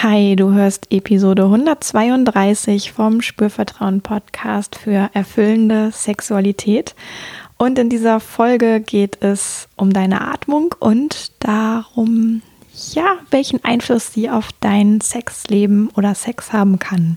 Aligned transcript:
Hi, 0.00 0.36
du 0.36 0.52
hörst 0.52 0.92
Episode 0.92 1.42
132 1.46 2.92
vom 2.92 3.20
Spürvertrauen 3.20 4.00
Podcast 4.00 4.76
für 4.76 5.10
erfüllende 5.12 5.90
Sexualität. 5.90 6.94
Und 7.56 7.80
in 7.80 7.90
dieser 7.90 8.20
Folge 8.20 8.80
geht 8.80 9.20
es 9.24 9.66
um 9.74 9.92
deine 9.92 10.20
Atmung 10.20 10.72
und 10.78 11.32
darum, 11.40 12.42
ja, 12.92 13.16
welchen 13.32 13.64
Einfluss 13.64 14.12
sie 14.12 14.30
auf 14.30 14.50
dein 14.60 15.00
Sexleben 15.00 15.90
oder 15.96 16.14
Sex 16.14 16.52
haben 16.52 16.78
kann. 16.78 17.16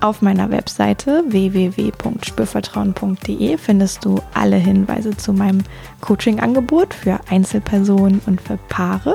Auf 0.00 0.22
meiner 0.22 0.50
Webseite 0.50 1.22
www.spürvertrauen.de 1.28 3.56
findest 3.56 4.04
du 4.04 4.20
alle 4.34 4.56
Hinweise 4.56 5.16
zu 5.16 5.32
meinem 5.32 5.62
Coaching-Angebot 6.00 6.92
für 6.92 7.20
Einzelpersonen 7.30 8.20
und 8.26 8.40
für 8.40 8.56
Paare, 8.68 9.14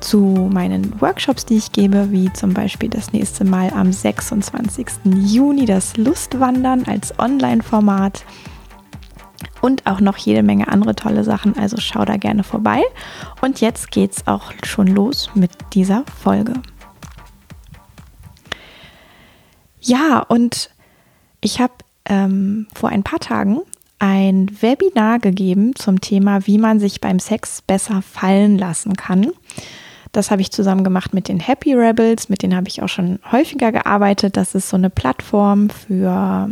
zu 0.00 0.50
meinen 0.52 1.00
Workshops, 1.00 1.46
die 1.46 1.56
ich 1.56 1.70
gebe, 1.72 2.12
wie 2.12 2.32
zum 2.32 2.52
Beispiel 2.52 2.90
das 2.90 3.12
nächste 3.12 3.44
Mal 3.44 3.70
am 3.70 3.92
26. 3.92 4.86
Juni 5.04 5.64
das 5.64 5.96
Lustwandern 5.96 6.84
als 6.84 7.18
Online-Format 7.18 8.24
und 9.62 9.86
auch 9.86 10.00
noch 10.00 10.18
jede 10.18 10.42
Menge 10.42 10.68
andere 10.68 10.94
tolle 10.94 11.24
Sachen. 11.24 11.56
Also 11.56 11.78
schau 11.78 12.04
da 12.04 12.18
gerne 12.18 12.44
vorbei. 12.44 12.82
Und 13.40 13.62
jetzt 13.62 13.90
geht's 13.90 14.26
auch 14.26 14.52
schon 14.62 14.88
los 14.88 15.30
mit 15.34 15.52
dieser 15.72 16.04
Folge. 16.22 16.52
Ja, 19.84 20.20
und 20.20 20.70
ich 21.42 21.60
habe 21.60 21.74
ähm, 22.06 22.66
vor 22.74 22.88
ein 22.88 23.02
paar 23.02 23.20
Tagen 23.20 23.60
ein 23.98 24.50
Webinar 24.60 25.18
gegeben 25.18 25.74
zum 25.76 26.00
Thema, 26.00 26.46
wie 26.46 26.58
man 26.58 26.80
sich 26.80 27.00
beim 27.00 27.18
Sex 27.18 27.60
besser 27.62 28.02
fallen 28.02 28.58
lassen 28.58 28.94
kann. 28.94 29.32
Das 30.12 30.30
habe 30.30 30.40
ich 30.40 30.52
zusammen 30.52 30.84
gemacht 30.84 31.12
mit 31.12 31.28
den 31.28 31.38
Happy 31.38 31.74
Rebels, 31.74 32.28
mit 32.28 32.42
denen 32.42 32.56
habe 32.56 32.68
ich 32.68 32.82
auch 32.82 32.88
schon 32.88 33.18
häufiger 33.30 33.72
gearbeitet. 33.72 34.36
Das 34.36 34.54
ist 34.54 34.68
so 34.68 34.76
eine 34.76 34.90
Plattform 34.90 35.68
für 35.68 36.48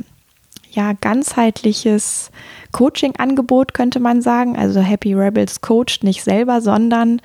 ja, 0.71 0.93
ganzheitliches 1.01 2.31
Coaching-Angebot, 2.73 3.73
könnte 3.73 4.01
man 4.01 4.21
sagen. 4.21 4.57
Also 4.57 4.81
Happy 4.81 5.15
Rebels 5.15 5.61
coacht 5.61 6.03
nicht 6.03 6.23
selber, 6.23 6.61
sondern 6.61 7.23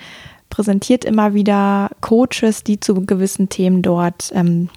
präsentiert 0.49 1.03
immer 1.03 1.33
wieder 1.33 1.89
Coaches, 2.01 2.63
die 2.63 2.79
zu 2.79 2.93
gewissen 3.05 3.49
Themen 3.49 3.81
dort 3.81 4.31
ähm, 4.33 4.69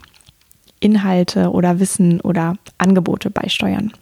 Inhalte 0.80 1.50
oder 1.50 1.78
Wissen 1.78 2.20
oder 2.20 2.56
Angebote 2.78 3.30
beisteuern. 3.30 3.92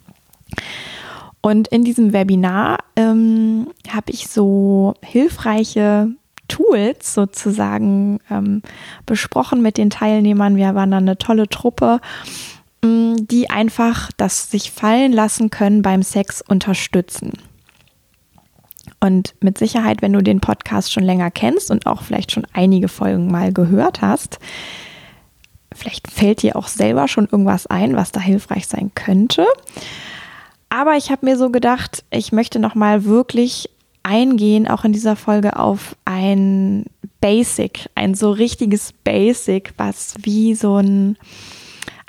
Und 1.41 1.67
in 1.69 1.83
diesem 1.83 2.11
Webinar 2.11 2.79
ähm, 2.95 3.67
habe 3.89 4.11
ich 4.11 4.27
so 4.27 4.93
hilfreiche 5.01 6.09
Tools 6.47 7.13
sozusagen 7.13 8.19
ähm, 8.29 8.61
besprochen 9.05 9.61
mit 9.61 9.77
den 9.77 9.89
Teilnehmern. 9.89 10.57
Wir 10.57 10.75
waren 10.75 10.91
dann 10.91 11.03
eine 11.03 11.17
tolle 11.17 11.47
Truppe, 11.47 12.01
ähm, 12.83 13.15
die 13.27 13.49
einfach 13.49 14.11
das 14.17 14.51
sich 14.51 14.71
fallen 14.71 15.13
lassen 15.13 15.49
können 15.49 15.81
beim 15.81 16.03
Sex 16.03 16.41
unterstützen. 16.41 17.33
Und 18.99 19.35
mit 19.39 19.57
Sicherheit, 19.57 20.01
wenn 20.01 20.11
du 20.11 20.21
den 20.21 20.41
Podcast 20.41 20.91
schon 20.91 21.03
länger 21.03 21.31
kennst 21.31 21.71
und 21.71 21.85
auch 21.85 22.01
vielleicht 22.01 22.33
schon 22.33 22.45
einige 22.51 22.89
Folgen 22.89 23.31
mal 23.31 23.53
gehört 23.53 24.01
hast, 24.01 24.39
Vielleicht 25.73 26.09
fällt 26.09 26.41
dir 26.41 26.55
auch 26.55 26.67
selber 26.67 27.07
schon 27.07 27.27
irgendwas 27.31 27.67
ein, 27.67 27.95
was 27.95 28.11
da 28.11 28.19
hilfreich 28.19 28.67
sein 28.67 28.91
könnte. 28.95 29.45
Aber 30.69 30.95
ich 30.97 31.11
habe 31.11 31.25
mir 31.25 31.37
so 31.37 31.49
gedacht, 31.49 32.03
ich 32.11 32.31
möchte 32.31 32.59
noch 32.59 32.75
mal 32.75 33.05
wirklich 33.05 33.69
eingehen, 34.03 34.67
auch 34.67 34.85
in 34.85 34.93
dieser 34.93 35.15
Folge 35.15 35.57
auf 35.57 35.95
ein 36.05 36.85
Basic, 37.21 37.89
ein 37.95 38.15
so 38.15 38.31
richtiges 38.31 38.93
Basic, 39.03 39.73
was 39.77 40.15
wie 40.21 40.55
so 40.55 40.77
ein 40.77 41.17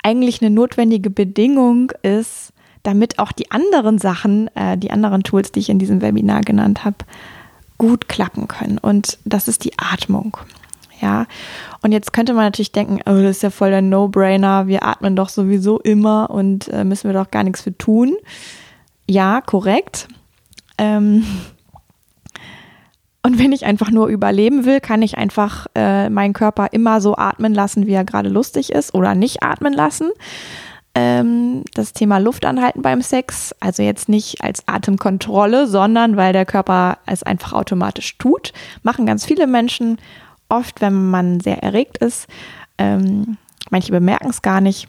eigentlich 0.03 0.41
eine 0.41 0.49
notwendige 0.49 1.09
Bedingung 1.09 1.91
ist, 2.01 2.53
damit 2.83 3.19
auch 3.19 3.31
die 3.31 3.51
anderen 3.51 3.99
Sachen, 3.99 4.47
äh, 4.55 4.77
die 4.77 4.89
anderen 4.89 5.23
Tools, 5.23 5.51
die 5.51 5.59
ich 5.59 5.69
in 5.69 5.79
diesem 5.79 6.01
Webinar 6.01 6.41
genannt 6.41 6.83
habe, 6.83 6.97
gut 7.77 8.07
klappen 8.07 8.47
können. 8.47 8.77
Und 8.77 9.19
das 9.25 9.47
ist 9.47 9.63
die 9.63 9.77
Atmung. 9.77 10.37
Ja, 11.01 11.25
und 11.81 11.91
jetzt 11.91 12.13
könnte 12.13 12.33
man 12.33 12.45
natürlich 12.45 12.71
denken, 12.71 12.99
oh, 13.07 13.21
das 13.21 13.37
ist 13.37 13.43
ja 13.43 13.49
voll 13.49 13.71
der 13.71 13.81
No-Brainer, 13.81 14.67
wir 14.67 14.85
atmen 14.85 15.15
doch 15.15 15.29
sowieso 15.29 15.79
immer 15.79 16.29
und 16.29 16.67
äh, 16.67 16.83
müssen 16.83 17.09
wir 17.09 17.13
doch 17.13 17.31
gar 17.31 17.43
nichts 17.43 17.61
für 17.61 17.75
tun. 17.75 18.15
Ja, 19.09 19.41
korrekt. 19.41 20.07
Ähm 20.77 21.25
und 23.23 23.39
wenn 23.39 23.51
ich 23.51 23.65
einfach 23.65 23.89
nur 23.89 24.07
überleben 24.07 24.65
will, 24.65 24.79
kann 24.79 25.01
ich 25.01 25.17
einfach 25.17 25.65
äh, 25.73 26.09
meinen 26.09 26.33
Körper 26.33 26.67
immer 26.71 27.01
so 27.01 27.15
atmen 27.15 27.53
lassen, 27.53 27.87
wie 27.87 27.93
er 27.93 28.05
gerade 28.05 28.29
lustig 28.29 28.71
ist 28.71 28.93
oder 28.93 29.15
nicht 29.15 29.41
atmen 29.41 29.73
lassen. 29.73 30.11
Ähm, 30.93 31.63
das 31.73 31.93
Thema 31.93 32.17
Luft 32.19 32.45
anhalten 32.45 32.81
beim 32.81 33.01
Sex, 33.01 33.55
also 33.59 33.81
jetzt 33.81 34.09
nicht 34.09 34.43
als 34.43 34.67
Atemkontrolle, 34.67 35.65
sondern 35.65 36.17
weil 36.17 36.33
der 36.33 36.45
Körper 36.45 36.97
es 37.05 37.23
einfach 37.23 37.53
automatisch 37.53 38.17
tut, 38.17 38.51
machen 38.83 39.05
ganz 39.05 39.25
viele 39.25 39.47
Menschen 39.47 39.97
oft, 40.51 40.81
wenn 40.81 41.09
man 41.09 41.39
sehr 41.39 41.63
erregt 41.63 41.97
ist. 41.97 42.27
Ähm, 42.77 43.37
manche 43.69 43.91
bemerken 43.91 44.29
es 44.29 44.41
gar 44.41 44.61
nicht. 44.61 44.87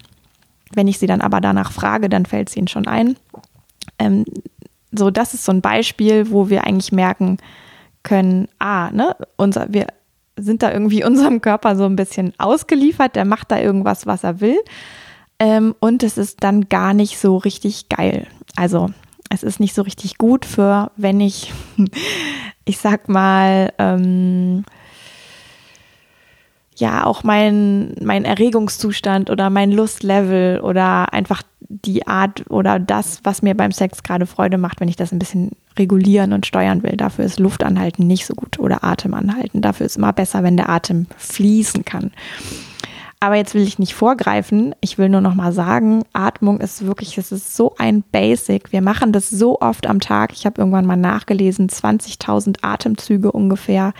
Wenn 0.75 0.89
ich 0.89 0.99
sie 0.99 1.07
dann 1.07 1.21
aber 1.21 1.41
danach 1.41 1.73
frage, 1.73 2.09
dann 2.09 2.27
fällt 2.27 2.49
es 2.49 2.57
ihnen 2.57 2.69
schon 2.69 2.87
ein. 2.87 3.17
Ähm, 3.99 4.25
so, 4.91 5.11
das 5.11 5.35
ist 5.35 5.45
so 5.45 5.53
ein 5.53 5.61
Beispiel, 5.61 6.31
wo 6.31 6.51
wir 6.51 6.65
eigentlich 6.65 6.93
merken 6.93 7.39
können, 8.03 8.49
ah, 8.59 8.91
ne, 8.91 9.17
unser, 9.37 9.73
wir 9.73 9.87
sind 10.37 10.63
da 10.63 10.73
irgendwie 10.73 11.05
unserem 11.07 11.41
Körper 11.41 11.77
so 11.77 11.85
ein 11.85 11.97
bisschen 11.97 12.33
ausgeliefert, 12.39 13.17
der 13.17 13.25
macht 13.25 13.51
da 13.51 13.59
irgendwas, 13.59 14.07
was 14.07 14.25
er 14.25 14.41
will. 14.41 14.59
Ähm, 15.39 15.75
und 15.81 16.03
es 16.03 16.19
ist 16.19 16.45
dann 16.45 16.69
gar 16.69 16.95
nicht 16.95 17.19
so 17.19 17.37
richtig 17.37 17.89
geil. 17.89 18.27
Also 18.55 18.91
es 19.29 19.43
ist 19.43 19.61
nicht 19.61 19.75
so 19.75 19.83
richtig 19.83 20.19
gut 20.19 20.45
für, 20.45 20.91
wenn 20.97 21.21
ich, 21.21 21.53
ich 22.65 22.79
sag 22.79 23.09
mal, 23.09 23.73
ähm, 23.79 24.65
ja 26.83 27.07
auch 27.07 27.23
mein, 27.23 27.95
mein 28.03 28.25
Erregungszustand 28.25 29.31
oder 29.31 29.51
mein 29.51 29.71
Lustlevel 29.71 30.61
oder 30.61 31.13
einfach 31.13 31.43
die 31.61 32.07
Art 32.07 32.45
oder 32.51 32.79
das, 32.79 33.21
was 33.23 33.41
mir 33.41 33.57
beim 33.57 33.71
Sex 33.71 34.03
gerade 34.03 34.27
Freude 34.27 34.59
macht, 34.59 34.81
wenn 34.81 34.89
ich 34.89 34.97
das 34.97 35.13
ein 35.13 35.19
bisschen 35.21 35.53
regulieren 35.79 36.33
und 36.33 36.45
steuern 36.45 36.83
will. 36.83 36.97
Dafür 36.97 37.25
ist 37.25 37.39
Luftanhalten 37.39 38.07
nicht 38.07 38.27
so 38.27 38.35
gut 38.35 38.59
oder 38.59 38.85
Atemanhalten. 38.85 39.63
Dafür 39.63 39.87
ist 39.87 39.97
immer 39.97 40.13
besser, 40.13 40.43
wenn 40.43 40.57
der 40.57 40.69
Atem 40.69 41.07
fließen 41.17 41.85
kann. 41.85 42.11
Aber 43.21 43.37
jetzt 43.37 43.55
will 43.55 43.63
ich 43.63 43.79
nicht 43.79 43.95
vorgreifen. 43.95 44.75
Ich 44.81 44.99
will 44.99 45.09
nur 45.09 45.21
noch 45.21 45.37
mal 45.37 45.53
sagen, 45.53 46.03
Atmung 46.13 46.61
ist 46.61 46.85
wirklich, 46.85 47.17
es 47.17 47.31
ist 47.31 47.55
so 47.57 47.77
ein 47.79 48.03
Basic. 48.03 48.73
Wir 48.73 48.83
machen 48.83 49.13
das 49.13 49.31
so 49.31 49.61
oft 49.61 49.87
am 49.87 50.01
Tag. 50.01 50.33
Ich 50.33 50.45
habe 50.45 50.61
irgendwann 50.61 50.87
mal 50.87 50.97
nachgelesen, 50.97 51.69
20.000 51.69 52.59
Atemzüge 52.63 53.31
ungefähr. 53.31 53.95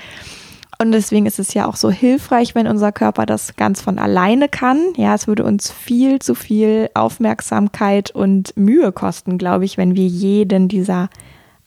Und 0.83 0.91
deswegen 0.91 1.27
ist 1.27 1.39
es 1.39 1.55
ja 1.55 1.67
auch 1.67 1.77
so 1.77 1.93
hilfreich, 1.93 2.57
wenn 2.57 2.67
unser 2.67 2.91
Körper 2.91 3.25
das 3.25 3.55
ganz 3.55 3.81
von 3.81 4.01
alleine 4.01 4.49
kann. 4.49 4.81
Ja, 4.97 5.15
es 5.15 5.29
würde 5.29 5.45
uns 5.45 5.71
viel 5.71 6.19
zu 6.19 6.35
viel 6.35 6.91
Aufmerksamkeit 6.95 8.11
und 8.11 8.53
Mühe 8.57 8.91
kosten, 8.91 9.39
glaube 9.39 9.65
ich, 9.65 9.79
wenn 9.79 9.95
wir 9.95 10.09
jeden 10.09 10.67
dieser 10.67 11.09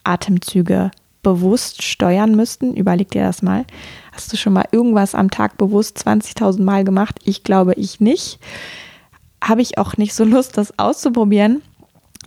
Atemzüge 0.03 0.91
bewusst 1.23 1.81
steuern 1.81 2.35
müssten. 2.35 2.73
Überleg 2.73 3.09
dir 3.09 3.23
das 3.23 3.41
mal. 3.41 3.63
Hast 4.11 4.33
du 4.33 4.37
schon 4.37 4.51
mal 4.51 4.65
irgendwas 4.73 5.15
am 5.15 5.31
Tag 5.31 5.57
bewusst 5.57 5.97
20.000 6.05 6.61
Mal 6.61 6.83
gemacht? 6.83 7.21
Ich 7.23 7.45
glaube, 7.45 7.73
ich 7.75 8.01
nicht. 8.01 8.39
Habe 9.41 9.61
ich 9.61 9.77
auch 9.77 9.95
nicht 9.95 10.13
so 10.13 10.25
Lust, 10.25 10.57
das 10.57 10.77
auszuprobieren. 10.77 11.61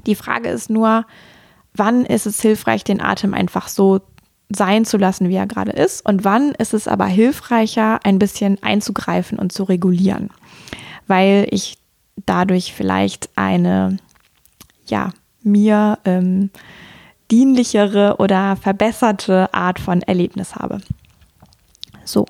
Die 0.06 0.14
Frage 0.14 0.48
ist 0.48 0.70
nur, 0.70 1.04
wann 1.74 2.06
ist 2.06 2.24
es 2.24 2.40
hilfreich, 2.40 2.82
den 2.82 3.02
Atem 3.02 3.34
einfach 3.34 3.68
so 3.68 4.00
sein 4.50 4.84
zu 4.84 4.96
lassen, 4.96 5.28
wie 5.28 5.36
er 5.36 5.46
gerade 5.46 5.72
ist 5.72 6.04
und 6.06 6.24
wann 6.24 6.52
ist 6.52 6.74
es 6.74 6.88
aber 6.88 7.06
hilfreicher, 7.06 8.00
ein 8.04 8.18
bisschen 8.18 8.62
einzugreifen 8.62 9.38
und 9.38 9.52
zu 9.52 9.64
regulieren, 9.64 10.30
weil 11.06 11.46
ich 11.50 11.78
dadurch 12.24 12.72
vielleicht 12.72 13.30
eine, 13.36 13.98
ja, 14.86 15.12
mir 15.42 15.98
ähm, 16.04 16.50
dienlichere 17.30 18.16
oder 18.18 18.56
verbesserte 18.56 19.52
Art 19.52 19.78
von 19.78 20.02
Erlebnis 20.02 20.56
habe. 20.56 20.80
So. 22.04 22.26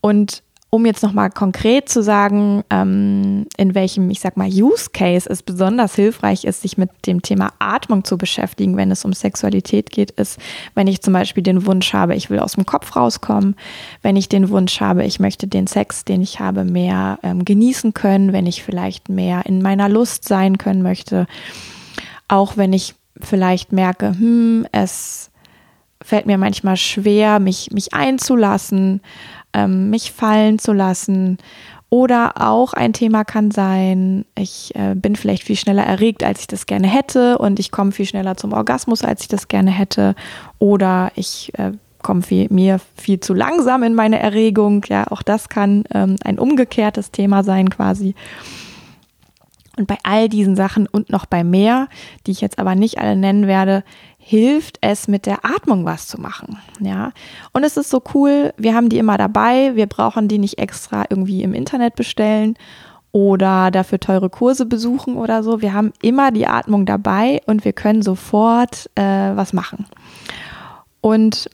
Und 0.00 0.42
um 0.70 0.84
jetzt 0.84 1.02
nochmal 1.02 1.30
konkret 1.30 1.88
zu 1.88 2.02
sagen, 2.02 2.62
ähm, 2.68 3.46
in 3.56 3.74
welchem, 3.74 4.10
ich 4.10 4.20
sag 4.20 4.36
mal, 4.36 4.48
Use 4.48 4.90
Case 4.92 5.28
es 5.28 5.42
besonders 5.42 5.94
hilfreich 5.94 6.44
ist, 6.44 6.60
sich 6.60 6.76
mit 6.76 6.90
dem 7.06 7.22
Thema 7.22 7.52
Atmung 7.58 8.04
zu 8.04 8.18
beschäftigen, 8.18 8.76
wenn 8.76 8.90
es 8.90 9.04
um 9.04 9.14
Sexualität 9.14 9.90
geht, 9.90 10.10
ist, 10.12 10.38
wenn 10.74 10.86
ich 10.86 11.00
zum 11.00 11.14
Beispiel 11.14 11.42
den 11.42 11.64
Wunsch 11.64 11.94
habe, 11.94 12.14
ich 12.14 12.28
will 12.28 12.38
aus 12.38 12.52
dem 12.52 12.66
Kopf 12.66 12.96
rauskommen, 12.96 13.56
wenn 14.02 14.16
ich 14.16 14.28
den 14.28 14.50
Wunsch 14.50 14.80
habe, 14.80 15.04
ich 15.04 15.20
möchte 15.20 15.46
den 15.46 15.66
Sex, 15.66 16.04
den 16.04 16.20
ich 16.20 16.38
habe, 16.38 16.64
mehr 16.64 17.18
ähm, 17.22 17.46
genießen 17.46 17.94
können, 17.94 18.34
wenn 18.34 18.46
ich 18.46 18.62
vielleicht 18.62 19.08
mehr 19.08 19.46
in 19.46 19.62
meiner 19.62 19.88
Lust 19.88 20.28
sein 20.28 20.58
können 20.58 20.82
möchte, 20.82 21.26
auch 22.28 22.58
wenn 22.58 22.74
ich 22.74 22.94
vielleicht 23.20 23.72
merke, 23.72 24.08
hm, 24.10 24.66
es 24.72 25.30
fällt 26.02 26.26
mir 26.26 26.38
manchmal 26.38 26.76
schwer, 26.76 27.38
mich, 27.40 27.70
mich 27.72 27.92
einzulassen, 27.92 29.00
ähm, 29.52 29.90
mich 29.90 30.12
fallen 30.12 30.58
zu 30.58 30.72
lassen. 30.72 31.38
Oder 31.90 32.34
auch 32.36 32.74
ein 32.74 32.92
Thema 32.92 33.24
kann 33.24 33.50
sein, 33.50 34.26
ich 34.34 34.74
äh, 34.74 34.94
bin 34.94 35.16
vielleicht 35.16 35.42
viel 35.42 35.56
schneller 35.56 35.84
erregt, 35.84 36.22
als 36.22 36.40
ich 36.40 36.46
das 36.46 36.66
gerne 36.66 36.86
hätte 36.86 37.38
und 37.38 37.58
ich 37.58 37.70
komme 37.70 37.92
viel 37.92 38.04
schneller 38.04 38.36
zum 38.36 38.52
Orgasmus, 38.52 39.02
als 39.04 39.22
ich 39.22 39.28
das 39.28 39.48
gerne 39.48 39.70
hätte. 39.70 40.14
Oder 40.58 41.12
ich 41.14 41.50
äh, 41.56 41.72
komme 42.02 42.22
mir 42.50 42.80
viel 42.96 43.20
zu 43.20 43.32
langsam 43.32 43.82
in 43.82 43.94
meine 43.94 44.18
Erregung. 44.18 44.84
Ja, 44.88 45.06
auch 45.10 45.22
das 45.22 45.48
kann 45.48 45.84
ähm, 45.92 46.16
ein 46.24 46.38
umgekehrtes 46.38 47.10
Thema 47.10 47.42
sein 47.42 47.70
quasi. 47.70 48.14
Und 49.78 49.86
bei 49.86 49.98
all 50.02 50.28
diesen 50.28 50.56
Sachen 50.56 50.86
und 50.86 51.08
noch 51.10 51.24
bei 51.24 51.44
mehr, 51.44 51.88
die 52.26 52.32
ich 52.32 52.40
jetzt 52.40 52.58
aber 52.58 52.74
nicht 52.74 52.98
alle 52.98 53.16
nennen 53.16 53.46
werde, 53.46 53.84
hilft 54.18 54.78
es 54.80 55.08
mit 55.08 55.24
der 55.24 55.44
Atmung 55.44 55.84
was 55.84 56.06
zu 56.08 56.20
machen. 56.20 56.58
Ja, 56.80 57.12
und 57.52 57.64
es 57.64 57.76
ist 57.76 57.88
so 57.88 58.02
cool, 58.12 58.52
wir 58.58 58.74
haben 58.74 58.88
die 58.88 58.98
immer 58.98 59.16
dabei, 59.16 59.76
wir 59.76 59.86
brauchen 59.86 60.28
die 60.28 60.38
nicht 60.38 60.58
extra 60.58 61.04
irgendwie 61.08 61.42
im 61.42 61.54
Internet 61.54 61.94
bestellen 61.94 62.54
oder 63.12 63.70
dafür 63.70 64.00
teure 64.00 64.28
Kurse 64.28 64.66
besuchen 64.66 65.16
oder 65.16 65.42
so. 65.42 65.62
Wir 65.62 65.72
haben 65.72 65.92
immer 66.02 66.30
die 66.30 66.46
Atmung 66.46 66.84
dabei 66.84 67.40
und 67.46 67.64
wir 67.64 67.72
können 67.72 68.02
sofort 68.02 68.90
äh, 68.96 69.02
was 69.02 69.52
machen. 69.52 69.86
Und 71.00 71.48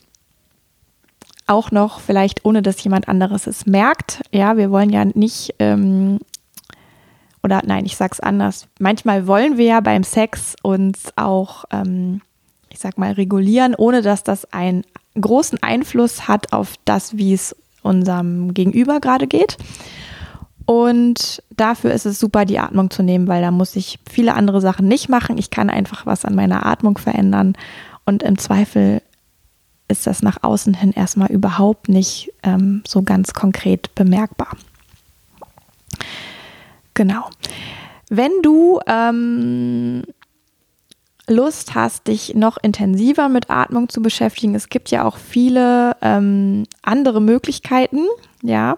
auch 1.46 1.70
noch 1.70 2.00
vielleicht 2.00 2.44
ohne 2.44 2.62
dass 2.62 2.82
jemand 2.82 3.08
anderes 3.08 3.46
es 3.46 3.66
merkt. 3.66 4.22
Ja, 4.32 4.56
wir 4.56 4.70
wollen 4.70 4.90
ja 4.90 5.04
nicht 5.04 5.54
ähm, 5.58 6.18
oder 7.44 7.62
nein, 7.64 7.86
ich 7.86 7.96
sag's 7.96 8.18
anders. 8.18 8.66
Manchmal 8.80 9.28
wollen 9.28 9.58
wir 9.58 9.66
ja 9.66 9.80
beim 9.80 10.02
Sex 10.02 10.56
uns 10.62 11.12
auch 11.16 11.64
ähm, 11.70 12.22
ich 12.74 12.80
sag 12.80 12.98
mal, 12.98 13.12
regulieren, 13.12 13.74
ohne 13.76 14.02
dass 14.02 14.24
das 14.24 14.52
einen 14.52 14.84
großen 15.18 15.62
Einfluss 15.62 16.26
hat 16.26 16.52
auf 16.52 16.74
das, 16.84 17.16
wie 17.16 17.32
es 17.32 17.56
unserem 17.82 18.52
Gegenüber 18.52 18.98
gerade 18.98 19.28
geht. 19.28 19.56
Und 20.66 21.42
dafür 21.50 21.92
ist 21.92 22.04
es 22.04 22.18
super, 22.18 22.44
die 22.44 22.58
Atmung 22.58 22.90
zu 22.90 23.02
nehmen, 23.02 23.28
weil 23.28 23.42
da 23.42 23.52
muss 23.52 23.76
ich 23.76 24.00
viele 24.10 24.34
andere 24.34 24.60
Sachen 24.60 24.88
nicht 24.88 25.08
machen. 25.08 25.38
Ich 25.38 25.50
kann 25.50 25.70
einfach 25.70 26.04
was 26.04 26.24
an 26.24 26.34
meiner 26.34 26.66
Atmung 26.66 26.98
verändern. 26.98 27.54
Und 28.04 28.24
im 28.24 28.38
Zweifel 28.38 29.00
ist 29.86 30.06
das 30.06 30.22
nach 30.22 30.42
außen 30.42 30.74
hin 30.74 30.92
erstmal 30.92 31.30
überhaupt 31.30 31.88
nicht 31.88 32.32
ähm, 32.42 32.82
so 32.86 33.02
ganz 33.02 33.34
konkret 33.34 33.94
bemerkbar. 33.94 34.56
Genau. 36.94 37.28
Wenn 38.08 38.30
du 38.42 38.80
ähm, 38.86 40.04
Lust 41.26 41.74
hast, 41.74 42.06
dich 42.06 42.34
noch 42.34 42.58
intensiver 42.62 43.28
mit 43.28 43.50
Atmung 43.50 43.88
zu 43.88 44.02
beschäftigen, 44.02 44.54
es 44.54 44.68
gibt 44.68 44.90
ja 44.90 45.04
auch 45.04 45.16
viele 45.16 45.96
ähm, 46.02 46.64
andere 46.82 47.20
Möglichkeiten, 47.20 48.00
ja. 48.42 48.76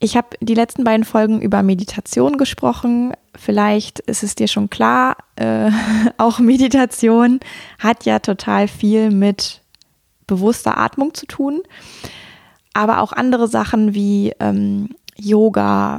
Ich 0.00 0.16
habe 0.16 0.28
die 0.40 0.54
letzten 0.54 0.84
beiden 0.84 1.04
Folgen 1.04 1.40
über 1.40 1.64
Meditation 1.64 2.38
gesprochen. 2.38 3.14
Vielleicht 3.34 3.98
ist 3.98 4.22
es 4.22 4.36
dir 4.36 4.46
schon 4.46 4.70
klar, 4.70 5.16
äh, 5.34 5.72
auch 6.18 6.38
Meditation 6.38 7.40
hat 7.80 8.04
ja 8.04 8.20
total 8.20 8.68
viel 8.68 9.10
mit 9.10 9.60
bewusster 10.28 10.78
Atmung 10.78 11.14
zu 11.14 11.26
tun. 11.26 11.62
Aber 12.74 13.00
auch 13.00 13.12
andere 13.12 13.48
Sachen 13.48 13.92
wie 13.92 14.32
ähm, 14.38 14.90
Yoga, 15.16 15.98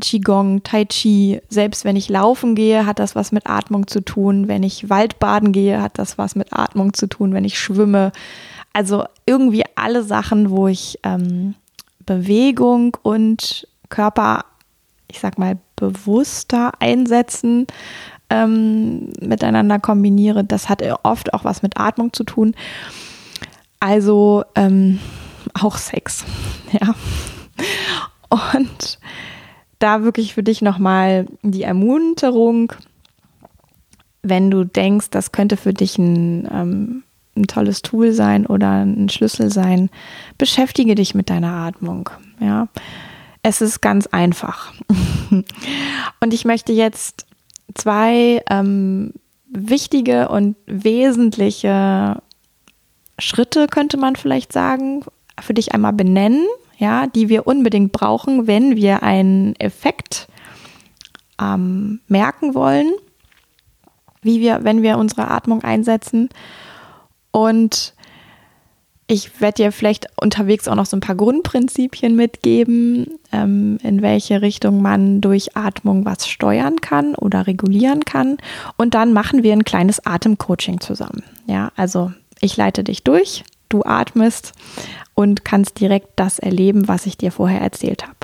Qigong, 0.00 0.62
Tai 0.62 0.84
Chi, 0.86 1.40
selbst 1.48 1.84
wenn 1.84 1.96
ich 1.96 2.08
laufen 2.08 2.54
gehe, 2.54 2.86
hat 2.86 2.98
das 2.98 3.14
was 3.14 3.30
mit 3.30 3.46
Atmung 3.46 3.86
zu 3.86 4.00
tun. 4.00 4.48
Wenn 4.48 4.62
ich 4.62 4.88
Waldbaden 4.88 5.52
gehe, 5.52 5.82
hat 5.82 5.98
das 5.98 6.18
was 6.18 6.34
mit 6.34 6.52
Atmung 6.52 6.94
zu 6.94 7.06
tun. 7.06 7.34
Wenn 7.34 7.44
ich 7.44 7.58
schwimme, 7.58 8.12
also 8.72 9.04
irgendwie 9.26 9.64
alle 9.74 10.02
Sachen, 10.02 10.50
wo 10.50 10.66
ich 10.66 10.98
ähm, 11.02 11.54
Bewegung 12.06 12.96
und 13.02 13.68
Körper, 13.90 14.46
ich 15.08 15.20
sag 15.20 15.38
mal, 15.38 15.58
bewusster 15.76 16.72
einsetzen, 16.80 17.66
ähm, 18.30 19.12
miteinander 19.20 19.78
kombiniere, 19.78 20.42
das 20.42 20.68
hat 20.70 20.82
oft 21.02 21.34
auch 21.34 21.44
was 21.44 21.62
mit 21.62 21.78
Atmung 21.78 22.12
zu 22.14 22.24
tun. 22.24 22.54
Also 23.78 24.44
ähm, 24.54 25.00
auch 25.60 25.76
Sex, 25.76 26.24
ja. 26.72 26.94
Und 28.54 28.98
da 29.82 30.02
wirklich 30.02 30.34
für 30.34 30.42
dich 30.42 30.62
nochmal 30.62 31.26
die 31.42 31.62
Ermunterung, 31.62 32.72
wenn 34.22 34.50
du 34.50 34.64
denkst, 34.64 35.10
das 35.10 35.32
könnte 35.32 35.56
für 35.56 35.72
dich 35.72 35.98
ein, 35.98 36.48
ähm, 36.52 37.02
ein 37.36 37.46
tolles 37.46 37.82
Tool 37.82 38.12
sein 38.12 38.46
oder 38.46 38.84
ein 38.84 39.08
Schlüssel 39.08 39.50
sein, 39.50 39.90
beschäftige 40.38 40.94
dich 40.94 41.14
mit 41.14 41.30
deiner 41.30 41.52
Atmung. 41.52 42.10
Ja, 42.40 42.68
es 43.42 43.60
ist 43.60 43.80
ganz 43.80 44.06
einfach. 44.06 44.72
und 46.20 46.34
ich 46.34 46.44
möchte 46.44 46.72
jetzt 46.72 47.26
zwei 47.74 48.42
ähm, 48.48 49.12
wichtige 49.48 50.28
und 50.28 50.56
wesentliche 50.66 52.22
Schritte, 53.18 53.66
könnte 53.66 53.96
man 53.96 54.16
vielleicht 54.16 54.52
sagen, 54.52 55.04
für 55.40 55.54
dich 55.54 55.74
einmal 55.74 55.92
benennen, 55.92 56.46
ja, 56.82 57.06
die 57.06 57.28
wir 57.28 57.46
unbedingt 57.46 57.92
brauchen, 57.92 58.48
wenn 58.48 58.74
wir 58.74 59.04
einen 59.04 59.54
Effekt 59.60 60.26
ähm, 61.40 62.00
merken 62.08 62.56
wollen, 62.56 62.90
wie 64.20 64.40
wir, 64.40 64.64
wenn 64.64 64.82
wir 64.82 64.98
unsere 64.98 65.30
Atmung 65.30 65.62
einsetzen. 65.62 66.28
Und 67.30 67.94
ich 69.06 69.40
werde 69.40 69.62
dir 69.62 69.70
vielleicht 69.70 70.08
unterwegs 70.20 70.66
auch 70.66 70.74
noch 70.74 70.86
so 70.86 70.96
ein 70.96 71.00
paar 71.00 71.14
Grundprinzipien 71.14 72.16
mitgeben, 72.16 73.06
ähm, 73.30 73.78
in 73.84 74.02
welche 74.02 74.42
Richtung 74.42 74.82
man 74.82 75.20
durch 75.20 75.56
Atmung 75.56 76.04
was 76.04 76.26
steuern 76.26 76.80
kann 76.80 77.14
oder 77.14 77.46
regulieren 77.46 78.04
kann. 78.04 78.38
Und 78.76 78.94
dann 78.94 79.12
machen 79.12 79.44
wir 79.44 79.52
ein 79.52 79.64
kleines 79.64 80.04
Atemcoaching 80.04 80.80
zusammen. 80.80 81.22
Ja, 81.46 81.70
also 81.76 82.12
ich 82.40 82.56
leite 82.56 82.82
dich 82.82 83.04
durch, 83.04 83.44
du 83.68 83.84
atmest 83.84 84.52
und 85.14 85.44
kannst 85.44 85.80
direkt 85.80 86.10
das 86.16 86.38
erleben, 86.38 86.88
was 86.88 87.06
ich 87.06 87.16
dir 87.16 87.32
vorher 87.32 87.60
erzählt 87.60 88.04
habe. 88.04 88.16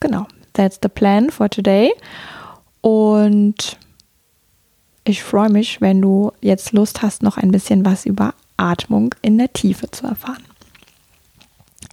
Genau, 0.00 0.26
that's 0.52 0.78
the 0.82 0.88
plan 0.88 1.30
for 1.30 1.48
today. 1.48 1.92
Und 2.80 3.78
ich 5.04 5.22
freue 5.22 5.50
mich, 5.50 5.80
wenn 5.80 6.00
du 6.00 6.32
jetzt 6.40 6.72
Lust 6.72 7.02
hast, 7.02 7.22
noch 7.22 7.36
ein 7.36 7.50
bisschen 7.50 7.84
was 7.84 8.06
über 8.06 8.34
Atmung 8.56 9.14
in 9.22 9.38
der 9.38 9.52
Tiefe 9.52 9.90
zu 9.90 10.06
erfahren. 10.06 10.44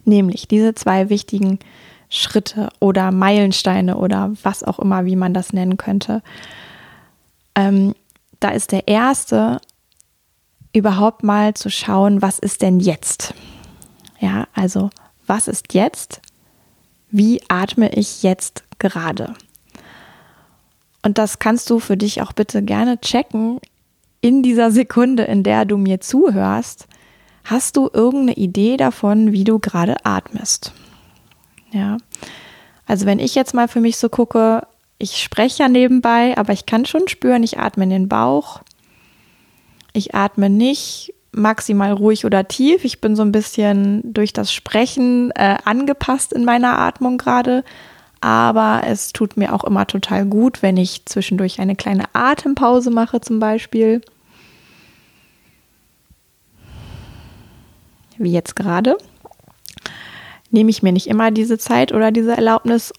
Nämlich 0.04 0.48
diese 0.48 0.74
zwei 0.74 1.08
wichtigen 1.08 1.58
Schritte 2.08 2.68
oder 2.80 3.10
Meilensteine 3.10 3.96
oder 3.96 4.32
was 4.42 4.62
auch 4.62 4.78
immer, 4.78 5.04
wie 5.04 5.16
man 5.16 5.32
das 5.32 5.52
nennen 5.52 5.76
könnte. 5.76 6.22
Ähm, 7.54 7.94
da 8.40 8.50
ist 8.50 8.72
der 8.72 8.88
erste, 8.88 9.60
überhaupt 10.72 11.22
mal 11.22 11.54
zu 11.54 11.70
schauen, 11.70 12.22
was 12.22 12.38
ist 12.38 12.62
denn 12.62 12.80
jetzt? 12.80 13.34
Ja, 14.22 14.46
also 14.54 14.90
was 15.26 15.48
ist 15.48 15.74
jetzt? 15.74 16.22
Wie 17.10 17.42
atme 17.48 17.92
ich 17.92 18.22
jetzt 18.22 18.62
gerade? 18.78 19.34
Und 21.04 21.18
das 21.18 21.40
kannst 21.40 21.68
du 21.68 21.80
für 21.80 21.96
dich 21.96 22.22
auch 22.22 22.32
bitte 22.32 22.62
gerne 22.62 23.00
checken 23.00 23.58
in 24.20 24.44
dieser 24.44 24.70
Sekunde, 24.70 25.24
in 25.24 25.42
der 25.42 25.64
du 25.64 25.76
mir 25.76 26.00
zuhörst. 26.00 26.86
Hast 27.42 27.76
du 27.76 27.90
irgendeine 27.92 28.34
Idee 28.34 28.76
davon, 28.76 29.32
wie 29.32 29.42
du 29.42 29.58
gerade 29.58 29.96
atmest? 30.06 30.72
Ja. 31.72 31.96
Also 32.86 33.06
wenn 33.06 33.18
ich 33.18 33.34
jetzt 33.34 33.54
mal 33.54 33.66
für 33.66 33.80
mich 33.80 33.96
so 33.96 34.08
gucke, 34.08 34.64
ich 34.98 35.20
spreche 35.20 35.64
ja 35.64 35.68
nebenbei, 35.68 36.38
aber 36.38 36.52
ich 36.52 36.64
kann 36.64 36.86
schon 36.86 37.08
spüren, 37.08 37.42
ich 37.42 37.58
atme 37.58 37.82
in 37.82 37.90
den 37.90 38.08
Bauch. 38.08 38.60
Ich 39.92 40.14
atme 40.14 40.48
nicht 40.48 41.12
maximal 41.32 41.92
ruhig 41.92 42.24
oder 42.24 42.46
tief. 42.46 42.84
Ich 42.84 43.00
bin 43.00 43.16
so 43.16 43.22
ein 43.22 43.32
bisschen 43.32 44.12
durch 44.12 44.32
das 44.32 44.52
Sprechen 44.52 45.30
äh, 45.32 45.56
angepasst 45.64 46.32
in 46.32 46.44
meiner 46.44 46.78
Atmung 46.78 47.18
gerade. 47.18 47.64
Aber 48.20 48.82
es 48.86 49.12
tut 49.12 49.36
mir 49.36 49.52
auch 49.52 49.64
immer 49.64 49.86
total 49.86 50.24
gut, 50.24 50.62
wenn 50.62 50.76
ich 50.76 51.04
zwischendurch 51.06 51.60
eine 51.60 51.74
kleine 51.74 52.04
Atempause 52.12 52.90
mache 52.90 53.20
zum 53.20 53.40
Beispiel. 53.40 54.00
Wie 58.18 58.32
jetzt 58.32 58.54
gerade. 58.54 58.96
Nehme 60.50 60.70
ich 60.70 60.82
mir 60.82 60.92
nicht 60.92 61.08
immer 61.08 61.30
diese 61.30 61.58
Zeit 61.58 61.92
oder 61.92 62.12
diese 62.12 62.36
Erlaubnis 62.36 62.92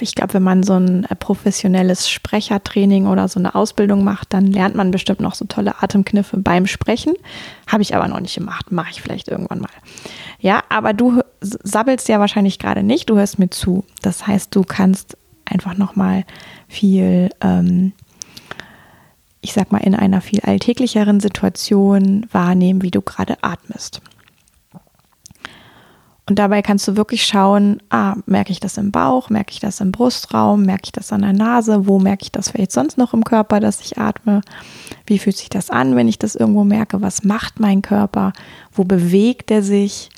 ich 0.00 0.14
glaube, 0.14 0.34
wenn 0.34 0.42
man 0.42 0.62
so 0.62 0.74
ein 0.74 1.04
äh, 1.04 1.14
professionelles 1.14 2.08
Sprechertraining 2.08 3.06
oder 3.06 3.28
so 3.28 3.38
eine 3.38 3.54
Ausbildung 3.54 4.04
macht, 4.04 4.32
dann 4.32 4.46
lernt 4.46 4.74
man 4.74 4.90
bestimmt 4.90 5.20
noch 5.20 5.34
so 5.34 5.44
tolle 5.44 5.82
Atemkniffe 5.82 6.36
beim 6.38 6.66
Sprechen. 6.66 7.14
Habe 7.66 7.82
ich 7.82 7.94
aber 7.94 8.08
noch 8.08 8.20
nicht 8.20 8.34
gemacht, 8.34 8.72
mache 8.72 8.90
ich 8.90 9.02
vielleicht 9.02 9.28
irgendwann 9.28 9.60
mal. 9.60 9.70
Ja, 10.40 10.62
aber 10.68 10.92
du 10.92 11.20
sabbelst 11.40 12.08
ja 12.08 12.20
wahrscheinlich 12.20 12.58
gerade 12.58 12.82
nicht, 12.82 13.10
du 13.10 13.16
hörst 13.16 13.38
mir 13.38 13.50
zu. 13.50 13.84
Das 14.02 14.26
heißt, 14.26 14.54
du 14.54 14.62
kannst 14.62 15.16
einfach 15.44 15.76
noch 15.76 15.96
mal 15.96 16.24
viel, 16.68 17.30
ähm, 17.40 17.92
ich 19.40 19.52
sag 19.52 19.72
mal, 19.72 19.78
in 19.78 19.94
einer 19.94 20.20
viel 20.20 20.40
alltäglicheren 20.40 21.20
Situation 21.20 22.26
wahrnehmen, 22.30 22.82
wie 22.82 22.90
du 22.90 23.02
gerade 23.02 23.36
atmest. 23.42 24.00
Und 26.30 26.36
dabei 26.36 26.62
kannst 26.62 26.86
du 26.86 26.94
wirklich 26.94 27.26
schauen, 27.26 27.82
ah, 27.90 28.14
merke 28.24 28.52
ich 28.52 28.60
das 28.60 28.76
im 28.76 28.92
Bauch, 28.92 29.30
merke 29.30 29.50
ich 29.50 29.58
das 29.58 29.80
im 29.80 29.90
Brustraum, 29.90 30.62
merke 30.62 30.82
ich 30.84 30.92
das 30.92 31.12
an 31.12 31.22
der 31.22 31.32
Nase, 31.32 31.88
wo 31.88 31.98
merke 31.98 32.22
ich 32.22 32.30
das 32.30 32.50
vielleicht 32.50 32.70
sonst 32.70 32.98
noch 32.98 33.12
im 33.12 33.24
Körper, 33.24 33.58
dass 33.58 33.80
ich 33.80 33.98
atme? 33.98 34.42
Wie 35.06 35.18
fühlt 35.18 35.36
sich 35.36 35.48
das 35.48 35.70
an, 35.70 35.96
wenn 35.96 36.06
ich 36.06 36.20
das 36.20 36.36
irgendwo 36.36 36.62
merke? 36.62 37.02
Was 37.02 37.24
macht 37.24 37.58
mein 37.58 37.82
Körper? 37.82 38.32
Wo 38.70 38.84
bewegt 38.84 39.50
er 39.50 39.64
sich? 39.64 40.08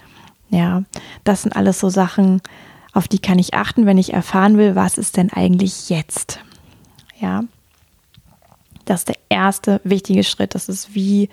Ja, 0.50 0.83
das 1.25 1.40
sind 1.40 1.57
alles 1.57 1.81
so 1.81 1.88
Sachen, 1.88 2.42
auf 2.92 3.09
die 3.09 3.19
kann 3.19 3.38
ich 3.38 3.54
achten, 3.54 3.87
wenn 3.87 3.97
ich 3.97 4.12
erfahren 4.12 4.59
will, 4.59 4.75
was 4.75 4.99
ist 4.99 5.16
denn 5.16 5.33
eigentlich 5.33 5.88
jetzt? 5.88 6.40
Ja, 7.21 7.45
das 8.85 9.00
ist 9.00 9.09
der 9.09 9.19
erste 9.31 9.81
wichtige 9.83 10.25
Schritt. 10.25 10.54
Das 10.54 10.69
ist 10.69 10.95
wie 10.95 11.31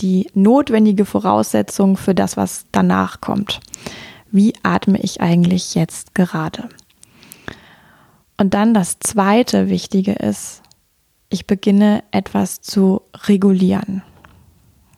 die 0.00 0.30
notwendige 0.32 1.04
Voraussetzung 1.04 1.98
für 1.98 2.14
das, 2.14 2.38
was 2.38 2.64
danach 2.72 3.20
kommt 3.20 3.60
wie 4.34 4.52
atme 4.64 4.98
ich 4.98 5.20
eigentlich 5.20 5.76
jetzt 5.76 6.12
gerade? 6.16 6.68
Und 8.36 8.52
dann 8.52 8.74
das 8.74 8.98
zweite 8.98 9.68
Wichtige 9.68 10.12
ist, 10.12 10.60
ich 11.28 11.46
beginne 11.46 12.02
etwas 12.10 12.60
zu 12.60 13.02
regulieren. 13.14 14.02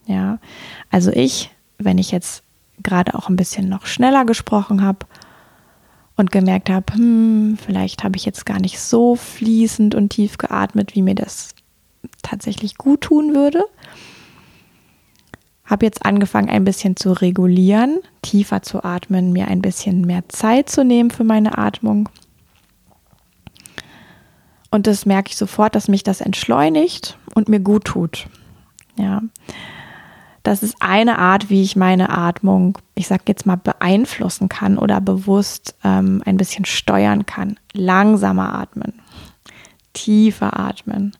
Ja, 0.07 0.38
also 0.90 1.11
ich, 1.11 1.50
wenn 1.76 1.99
ich 1.99 2.12
jetzt 2.12 2.45
gerade 2.83 3.14
auch 3.14 3.28
ein 3.28 3.37
bisschen 3.37 3.69
noch 3.69 3.85
schneller 3.85 4.25
gesprochen 4.25 4.83
habe 4.83 5.05
und 6.16 6.33
gemerkt 6.33 6.71
habe, 6.71 6.95
hm, 6.95 7.59
vielleicht 7.62 8.05
habe 8.05 8.16
ich 8.16 8.25
jetzt 8.25 8.47
gar 8.47 8.59
nicht 8.59 8.81
so 8.81 9.16
fließend 9.16 9.95
und 9.95 10.09
tief 10.09 10.38
geatmet, 10.38 10.95
wie 10.95 11.02
mir 11.02 11.14
das 11.14 11.50
tatsächlich 12.23 12.78
gut 12.78 13.02
tun 13.02 13.35
würde, 13.35 13.64
habe 15.67 15.85
jetzt 15.85 16.05
angefangen, 16.07 16.49
ein 16.49 16.65
bisschen 16.65 16.97
zu 16.97 17.13
regulieren, 17.13 17.99
tiefer 18.23 18.63
zu 18.63 18.85
atmen, 18.85 19.33
mir 19.33 19.49
ein 19.49 19.63
bisschen 19.63 20.03
mehr 20.03 20.29
Zeit 20.29 20.71
zu 20.71 20.85
nehmen 20.85 21.11
für 21.11 21.25
meine 21.25 21.59
Atmung. 21.59 22.09
Und 24.71 24.87
das 24.87 25.07
merke 25.07 25.31
ich 25.31 25.37
sofort, 25.37 25.75
dass 25.75 25.89
mich 25.89 26.03
das 26.03 26.21
entschleunigt 26.21 27.19
und 27.35 27.49
mir 27.49 27.61
gut 27.61 27.85
tut. 27.85 28.29
Ja. 28.97 29.23
Das 30.43 30.63
ist 30.63 30.77
eine 30.79 31.19
Art, 31.19 31.51
wie 31.51 31.63
ich 31.63 31.75
meine 31.75 32.11
Atmung, 32.11 32.79
ich 32.95 33.09
sage 33.09 33.25
jetzt 33.27 33.47
mal, 33.47 33.57
beeinflussen 33.57 34.49
kann 34.49 34.79
oder 34.79 35.01
bewusst 35.01 35.75
ähm, 35.83 36.23
ein 36.25 36.37
bisschen 36.37 36.65
steuern 36.65 37.27
kann. 37.27 37.59
Langsamer 37.73 38.55
atmen, 38.55 38.95
tiefer 39.93 40.59
atmen 40.59 41.17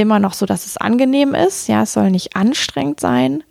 immer 0.00 0.18
noch 0.18 0.32
so, 0.32 0.46
dass 0.46 0.66
es 0.66 0.76
angenehm 0.76 1.34
ist. 1.34 1.68
Ja, 1.68 1.82
es 1.82 1.92
soll 1.92 2.10
nicht 2.10 2.34
anstrengend 2.34 3.00
sein, 3.00 3.44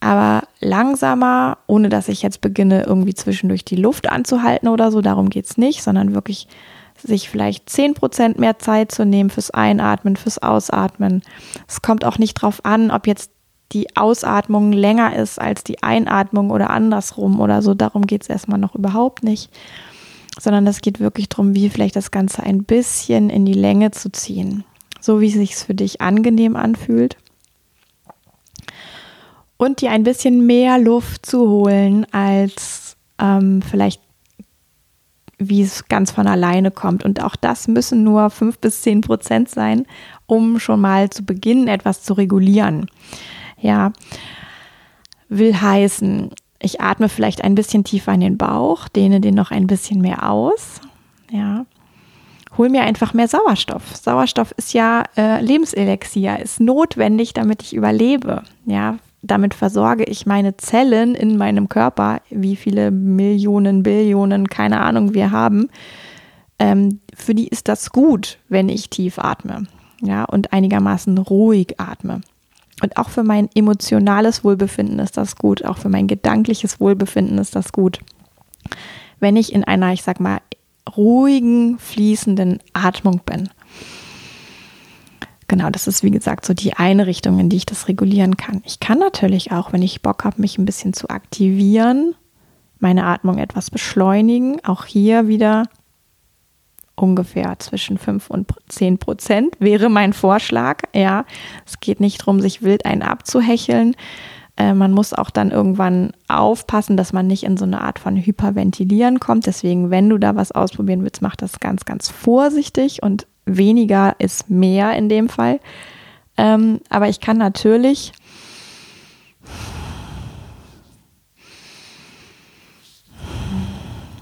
aber 0.00 0.46
langsamer, 0.60 1.58
ohne 1.66 1.88
dass 1.88 2.08
ich 2.08 2.22
jetzt 2.22 2.40
beginne, 2.40 2.84
irgendwie 2.84 3.14
zwischendurch 3.14 3.64
die 3.64 3.76
Luft 3.76 4.08
anzuhalten 4.08 4.68
oder 4.68 4.90
so. 4.90 5.00
Darum 5.00 5.30
geht 5.30 5.46
es 5.46 5.58
nicht, 5.58 5.82
sondern 5.82 6.14
wirklich 6.14 6.48
sich 6.96 7.28
vielleicht 7.28 7.68
10% 7.68 8.40
mehr 8.40 8.58
Zeit 8.58 8.90
zu 8.90 9.04
nehmen 9.04 9.30
fürs 9.30 9.50
Einatmen, 9.50 10.16
fürs 10.16 10.38
Ausatmen. 10.38 11.22
Es 11.68 11.82
kommt 11.82 12.04
auch 12.04 12.18
nicht 12.18 12.34
drauf 12.34 12.64
an, 12.64 12.90
ob 12.90 13.06
jetzt 13.06 13.30
die 13.72 13.96
Ausatmung 13.96 14.72
länger 14.72 15.16
ist 15.16 15.40
als 15.40 15.64
die 15.64 15.82
Einatmung 15.82 16.50
oder 16.50 16.70
andersrum 16.70 17.40
oder 17.40 17.60
so. 17.60 17.74
Darum 17.74 18.06
geht 18.06 18.22
es 18.22 18.28
erstmal 18.28 18.58
noch 18.58 18.74
überhaupt 18.74 19.24
nicht. 19.24 19.50
Sondern 20.38 20.66
es 20.66 20.80
geht 20.80 21.00
wirklich 21.00 21.28
darum, 21.28 21.54
wie 21.54 21.68
vielleicht 21.68 21.96
das 21.96 22.10
Ganze 22.10 22.42
ein 22.42 22.64
bisschen 22.64 23.28
in 23.30 23.44
die 23.44 23.54
Länge 23.54 23.90
zu 23.90 24.10
ziehen 24.10 24.64
so 25.06 25.20
wie 25.20 25.28
es 25.28 25.34
sich 25.34 25.54
für 25.54 25.74
dich 25.74 26.00
angenehm 26.00 26.56
anfühlt. 26.56 27.16
Und 29.56 29.80
dir 29.80 29.92
ein 29.92 30.02
bisschen 30.02 30.44
mehr 30.46 30.78
Luft 30.78 31.24
zu 31.24 31.48
holen, 31.48 32.06
als 32.12 32.96
ähm, 33.20 33.62
vielleicht 33.62 34.02
wie 35.38 35.62
es 35.62 35.86
ganz 35.86 36.10
von 36.10 36.26
alleine 36.26 36.72
kommt. 36.72 37.04
Und 37.04 37.22
auch 37.22 37.36
das 37.36 37.68
müssen 37.68 38.02
nur 38.02 38.30
fünf 38.30 38.58
bis 38.58 38.82
zehn 38.82 39.00
Prozent 39.00 39.48
sein, 39.48 39.86
um 40.26 40.58
schon 40.58 40.80
mal 40.80 41.08
zu 41.08 41.24
beginnen, 41.24 41.68
etwas 41.68 42.02
zu 42.02 42.14
regulieren. 42.14 42.90
Ja, 43.60 43.92
will 45.28 45.54
heißen, 45.54 46.30
ich 46.58 46.80
atme 46.80 47.08
vielleicht 47.08 47.44
ein 47.44 47.54
bisschen 47.54 47.84
tiefer 47.84 48.12
in 48.12 48.20
den 48.20 48.38
Bauch, 48.38 48.88
dehne 48.88 49.20
den 49.20 49.34
noch 49.34 49.52
ein 49.52 49.68
bisschen 49.68 50.00
mehr 50.00 50.28
aus. 50.28 50.80
Ja, 51.30 51.64
hol 52.58 52.68
mir 52.68 52.82
einfach 52.82 53.14
mehr 53.14 53.28
Sauerstoff. 53.28 53.96
Sauerstoff 53.96 54.52
ist 54.56 54.72
ja 54.72 55.04
äh, 55.16 55.40
Lebenselixier, 55.42 56.38
ist 56.40 56.60
notwendig, 56.60 57.34
damit 57.34 57.62
ich 57.62 57.74
überlebe. 57.74 58.42
Ja, 58.64 58.98
damit 59.22 59.54
versorge 59.54 60.04
ich 60.04 60.26
meine 60.26 60.56
Zellen 60.56 61.14
in 61.14 61.36
meinem 61.36 61.68
Körper, 61.68 62.20
wie 62.30 62.56
viele 62.56 62.90
Millionen, 62.90 63.82
Billionen, 63.82 64.48
keine 64.48 64.80
Ahnung 64.80 65.14
wir 65.14 65.30
haben. 65.30 65.68
Ähm, 66.58 67.00
für 67.14 67.34
die 67.34 67.48
ist 67.48 67.68
das 67.68 67.90
gut, 67.90 68.38
wenn 68.48 68.68
ich 68.68 68.90
tief 68.90 69.18
atme. 69.18 69.66
Ja, 70.02 70.24
und 70.24 70.52
einigermaßen 70.52 71.18
ruhig 71.18 71.78
atme. 71.78 72.20
Und 72.82 72.96
auch 72.98 73.08
für 73.08 73.22
mein 73.22 73.48
emotionales 73.54 74.44
Wohlbefinden 74.44 74.98
ist 74.98 75.16
das 75.16 75.36
gut, 75.36 75.64
auch 75.64 75.78
für 75.78 75.88
mein 75.88 76.06
gedankliches 76.06 76.78
Wohlbefinden 76.78 77.38
ist 77.38 77.56
das 77.56 77.72
gut. 77.72 78.00
Wenn 79.18 79.36
ich 79.36 79.52
in 79.52 79.64
einer, 79.64 79.92
ich 79.92 80.02
sag 80.02 80.20
mal, 80.20 80.40
ruhigen, 80.94 81.78
fließenden 81.78 82.60
Atmung 82.72 83.20
bin. 83.24 83.48
Genau, 85.48 85.70
das 85.70 85.86
ist 85.86 86.02
wie 86.02 86.10
gesagt 86.10 86.44
so 86.44 86.54
die 86.54 86.74
eine 86.74 87.06
Richtung, 87.06 87.38
in 87.38 87.48
die 87.48 87.56
ich 87.56 87.66
das 87.66 87.88
regulieren 87.88 88.36
kann. 88.36 88.62
Ich 88.64 88.80
kann 88.80 88.98
natürlich 88.98 89.52
auch, 89.52 89.72
wenn 89.72 89.82
ich 89.82 90.02
Bock 90.02 90.24
habe, 90.24 90.40
mich 90.40 90.58
ein 90.58 90.64
bisschen 90.64 90.92
zu 90.92 91.08
aktivieren, 91.08 92.14
meine 92.80 93.04
Atmung 93.04 93.38
etwas 93.38 93.70
beschleunigen. 93.70 94.64
Auch 94.64 94.86
hier 94.86 95.28
wieder 95.28 95.64
ungefähr 96.96 97.58
zwischen 97.58 97.98
5 97.98 98.28
und 98.30 98.50
10 98.68 98.98
Prozent 98.98 99.56
wäre 99.60 99.88
mein 99.88 100.12
Vorschlag. 100.12 100.82
Ja, 100.94 101.24
es 101.64 101.78
geht 101.78 102.00
nicht 102.00 102.22
darum, 102.22 102.40
sich 102.40 102.62
wild 102.62 102.84
einen 102.84 103.02
abzuhecheln, 103.02 103.94
äh, 104.56 104.72
man 104.72 104.92
muss 104.92 105.12
auch 105.12 105.30
dann 105.30 105.50
irgendwann 105.50 106.12
aufpassen, 106.28 106.96
dass 106.96 107.12
man 107.12 107.26
nicht 107.26 107.44
in 107.44 107.56
so 107.56 107.64
eine 107.64 107.82
Art 107.82 107.98
von 107.98 108.16
Hyperventilieren 108.16 109.20
kommt. 109.20 109.46
Deswegen, 109.46 109.90
wenn 109.90 110.08
du 110.08 110.18
da 110.18 110.34
was 110.34 110.52
ausprobieren 110.52 111.02
willst, 111.02 111.22
mach 111.22 111.36
das 111.36 111.60
ganz, 111.60 111.84
ganz 111.84 112.08
vorsichtig 112.08 113.02
und 113.02 113.26
weniger 113.44 114.16
ist 114.18 114.50
mehr 114.50 114.96
in 114.96 115.08
dem 115.08 115.28
Fall. 115.28 115.60
Ähm, 116.36 116.80
aber 116.88 117.08
ich 117.08 117.20
kann 117.20 117.38
natürlich 117.38 118.12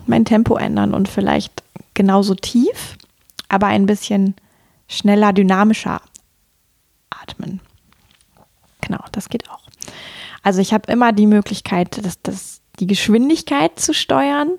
mein 0.07 0.25
Tempo 0.25 0.57
ändern 0.57 0.95
und 0.95 1.09
vielleicht 1.09 1.63
genauso 1.95 2.35
tief, 2.35 2.99
aber 3.49 3.69
ein 3.69 3.87
bisschen 3.87 4.35
schneller, 4.89 5.33
dynamischer 5.33 6.01
atmen. 7.11 7.61
Genau, 8.81 9.03
das 9.13 9.29
geht 9.29 9.49
auch. 9.49 9.63
Also 10.45 10.61
ich 10.61 10.73
habe 10.73 10.93
immer 10.93 11.13
die 11.13 11.27
Möglichkeit, 11.27 12.05
das, 12.05 12.21
das, 12.23 12.61
die 12.79 12.87
Geschwindigkeit 12.87 13.81
zu 13.81 13.95
steuern, 13.95 14.51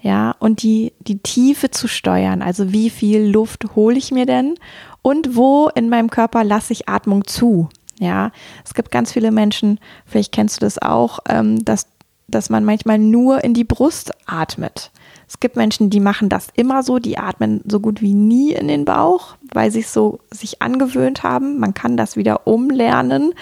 ja, 0.00 0.34
und 0.38 0.62
die, 0.62 0.92
die 1.00 1.18
Tiefe 1.18 1.70
zu 1.70 1.88
steuern. 1.88 2.42
Also 2.42 2.72
wie 2.72 2.90
viel 2.90 3.22
Luft 3.22 3.76
hole 3.76 3.96
ich 3.96 4.10
mir 4.10 4.26
denn 4.26 4.54
und 5.02 5.36
wo 5.36 5.68
in 5.74 5.88
meinem 5.88 6.10
Körper 6.10 6.42
lasse 6.42 6.72
ich 6.72 6.88
Atmung 6.88 7.26
zu? 7.26 7.68
Ja, 7.98 8.30
es 8.64 8.74
gibt 8.74 8.90
ganz 8.90 9.12
viele 9.12 9.30
Menschen, 9.30 9.78
vielleicht 10.04 10.32
kennst 10.32 10.56
du 10.56 10.66
das 10.66 10.80
auch, 10.80 11.18
ähm, 11.28 11.64
dass, 11.64 11.86
dass 12.28 12.50
man 12.50 12.64
manchmal 12.64 12.98
nur 12.98 13.42
in 13.42 13.54
die 13.54 13.64
Brust 13.64 14.12
atmet. 14.26 14.90
Es 15.28 15.40
gibt 15.40 15.56
Menschen, 15.56 15.90
die 15.90 16.00
machen 16.00 16.28
das 16.28 16.48
immer 16.54 16.82
so, 16.82 16.98
die 16.98 17.18
atmen 17.18 17.62
so 17.66 17.80
gut 17.80 18.00
wie 18.00 18.14
nie 18.14 18.52
in 18.52 18.68
den 18.68 18.84
Bauch, 18.84 19.36
weil 19.52 19.70
sie 19.70 19.80
es 19.80 19.92
so 19.92 20.20
sich 20.30 20.62
angewöhnt 20.62 21.24
haben. 21.24 21.58
Man 21.58 21.74
kann 21.74 21.96
das 21.96 22.16
wieder 22.16 22.46
umlernen 22.46 23.32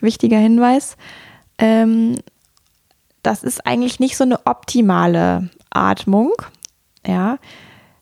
wichtiger 0.00 0.38
Hinweis. 0.38 0.96
Ähm, 1.58 2.16
das 3.22 3.42
ist 3.42 3.66
eigentlich 3.66 3.98
nicht 3.98 4.16
so 4.16 4.24
eine 4.24 4.46
optimale 4.46 5.50
Atmung. 5.70 6.32
Ja, 7.06 7.38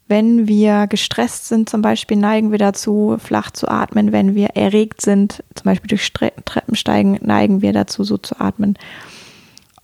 Wenn 0.07 0.49
wir 0.49 0.87
gestresst 0.87 1.49
sind, 1.49 1.69
zum 1.69 1.83
Beispiel, 1.83 2.17
neigen 2.17 2.51
wir 2.51 2.59
dazu, 2.59 3.17
flach 3.19 3.51
zu 3.51 3.69
atmen. 3.69 4.13
Wenn 4.13 4.35
wir 4.35 4.49
erregt 4.51 5.01
sind, 5.01 5.43
zum 5.55 5.65
Beispiel 5.65 5.89
durch 5.89 6.13
Treppensteigen, 6.13 7.19
neigen 7.23 7.63
wir 7.63 7.73
dazu, 7.73 8.05
so 8.05 8.19
zu 8.19 8.39
atmen. 8.41 8.79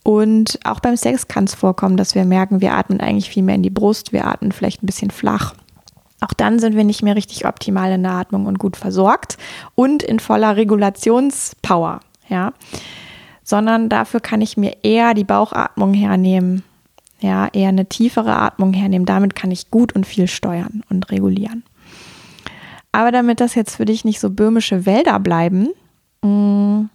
Und 0.02 0.58
auch 0.64 0.80
beim 0.80 0.96
Sex 0.96 1.28
kann 1.28 1.44
es 1.44 1.54
vorkommen, 1.54 1.96
dass 1.96 2.14
wir 2.14 2.24
merken, 2.24 2.60
wir 2.60 2.74
atmen 2.74 3.00
eigentlich 3.00 3.30
viel 3.30 3.42
mehr 3.42 3.54
in 3.54 3.62
die 3.62 3.70
Brust, 3.70 4.12
wir 4.12 4.26
atmen 4.26 4.52
vielleicht 4.52 4.82
ein 4.82 4.86
bisschen 4.86 5.10
flach. 5.10 5.54
Auch 6.20 6.34
dann 6.34 6.58
sind 6.58 6.76
wir 6.76 6.84
nicht 6.84 7.02
mehr 7.02 7.16
richtig 7.16 7.46
optimal 7.46 7.92
in 7.92 8.02
der 8.02 8.12
Atmung 8.12 8.46
und 8.46 8.58
gut 8.58 8.76
versorgt 8.76 9.38
und 9.74 10.02
in 10.02 10.20
voller 10.20 10.56
Regulationspower, 10.56 12.00
ja. 12.28 12.52
Sondern 13.42 13.88
dafür 13.88 14.20
kann 14.20 14.42
ich 14.42 14.56
mir 14.56 14.76
eher 14.82 15.14
die 15.14 15.24
Bauchatmung 15.24 15.94
hernehmen, 15.94 16.62
ja, 17.20 17.48
eher 17.52 17.70
eine 17.70 17.86
tiefere 17.86 18.36
Atmung 18.36 18.72
hernehmen. 18.72 19.06
Damit 19.06 19.34
kann 19.34 19.50
ich 19.50 19.70
gut 19.70 19.94
und 19.94 20.06
viel 20.06 20.28
steuern 20.28 20.82
und 20.90 21.10
regulieren. 21.10 21.64
Aber 22.92 23.12
damit 23.12 23.40
das 23.40 23.54
jetzt 23.54 23.76
für 23.76 23.84
dich 23.84 24.04
nicht 24.04 24.20
so 24.20 24.30
böhmische 24.30 24.84
Wälder 24.84 25.18
bleiben, 25.20 25.68
mh, 26.22 26.30
mm, 26.30 26.90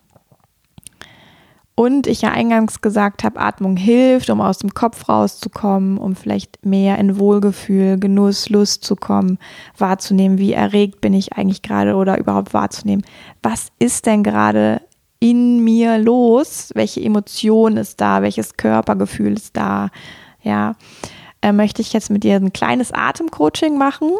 und 1.75 2.07
ich 2.07 2.21
ja 2.21 2.31
eingangs 2.31 2.79
gesagt 2.81 3.25
habe, 3.25 3.39
Atmung 3.39 3.75
hilft, 3.75 4.29
um 4.29 4.39
aus 4.39 4.59
dem 4.59 4.73
Kopf 4.73 5.09
rauszukommen, 5.09 5.97
um 5.97 6.15
vielleicht 6.15 6.65
mehr 6.65 6.97
in 6.97 7.19
Wohlgefühl, 7.19 7.99
Genuss, 7.99 8.49
Lust 8.49 8.85
zu 8.85 8.95
kommen, 8.95 9.37
wahrzunehmen, 9.77 10.37
wie 10.37 10.53
erregt 10.53 11.01
bin 11.01 11.13
ich 11.13 11.33
eigentlich 11.33 11.61
gerade 11.61 11.95
oder 11.95 12.17
überhaupt 12.17 12.53
wahrzunehmen, 12.53 13.03
was 13.43 13.67
ist 13.77 14.05
denn 14.05 14.23
gerade 14.23 14.81
in 15.19 15.63
mir 15.63 15.97
los? 15.97 16.71
Welche 16.75 17.01
Emotion 17.01 17.77
ist 17.77 17.99
da? 17.99 18.21
Welches 18.21 18.55
Körpergefühl 18.55 19.33
ist 19.33 19.57
da? 19.57 19.89
Ja, 20.43 20.75
äh, 21.41 21.51
möchte 21.51 21.81
ich 21.81 21.91
jetzt 21.93 22.09
mit 22.09 22.23
dir 22.23 22.35
ein 22.35 22.53
kleines 22.53 22.91
Atemcoaching 22.93 23.77
machen. 23.77 24.11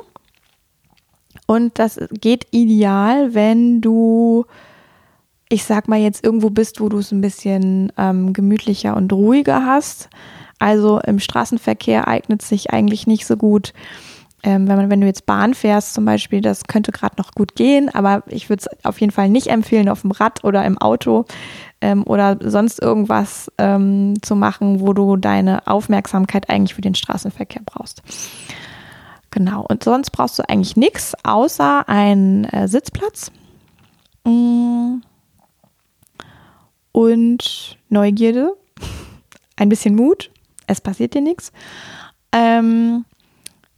Und 1.47 1.79
das 1.79 1.99
geht 2.11 2.47
ideal, 2.51 3.33
wenn 3.33 3.81
du 3.81 4.45
ich 5.49 5.63
sag 5.63 5.87
mal, 5.87 5.99
jetzt 5.99 6.23
irgendwo 6.23 6.49
bist, 6.49 6.81
wo 6.81 6.89
du 6.89 6.99
es 6.99 7.11
ein 7.11 7.21
bisschen 7.21 7.91
ähm, 7.97 8.33
gemütlicher 8.33 8.95
und 8.95 9.13
ruhiger 9.13 9.65
hast. 9.65 10.09
Also 10.59 10.99
im 10.99 11.19
Straßenverkehr 11.19 12.07
eignet 12.07 12.41
sich 12.41 12.71
eigentlich 12.71 13.07
nicht 13.07 13.25
so 13.25 13.37
gut. 13.37 13.73
Ähm, 14.41 14.67
wenn, 14.67 14.77
man, 14.77 14.89
wenn 14.89 15.01
du 15.01 15.07
jetzt 15.07 15.25
Bahn 15.25 15.53
fährst 15.53 15.93
zum 15.93 16.05
Beispiel, 16.05 16.41
das 16.41 16.65
könnte 16.65 16.91
gerade 16.91 17.15
noch 17.17 17.31
gut 17.31 17.55
gehen, 17.55 17.89
aber 17.93 18.23
ich 18.27 18.49
würde 18.49 18.61
es 18.61 18.85
auf 18.85 19.01
jeden 19.01 19.11
Fall 19.11 19.29
nicht 19.29 19.47
empfehlen, 19.47 19.89
auf 19.89 20.01
dem 20.01 20.11
Rad 20.11 20.43
oder 20.43 20.63
im 20.65 20.77
Auto 20.77 21.25
ähm, 21.81 22.03
oder 22.05 22.37
sonst 22.41 22.81
irgendwas 22.81 23.51
ähm, 23.57 24.13
zu 24.21 24.35
machen, 24.35 24.81
wo 24.81 24.93
du 24.93 25.15
deine 25.15 25.65
Aufmerksamkeit 25.67 26.49
eigentlich 26.49 26.75
für 26.75 26.81
den 26.81 26.95
Straßenverkehr 26.95 27.63
brauchst. 27.65 28.03
Genau, 29.31 29.65
und 29.67 29.83
sonst 29.83 30.11
brauchst 30.11 30.39
du 30.39 30.47
eigentlich 30.47 30.77
nichts 30.77 31.13
außer 31.23 31.89
einen 31.89 32.45
äh, 32.45 32.67
Sitzplatz. 32.67 33.31
Mmh 34.25 35.01
und 36.95 37.77
Neugierde, 37.89 38.55
ein 39.57 39.67
bisschen 39.67 39.95
Mut, 39.95 40.31
es 40.65 40.79
passiert 40.79 41.13
dir 41.13 41.19
nichts. 41.19 41.51
Ähm, 42.31 43.03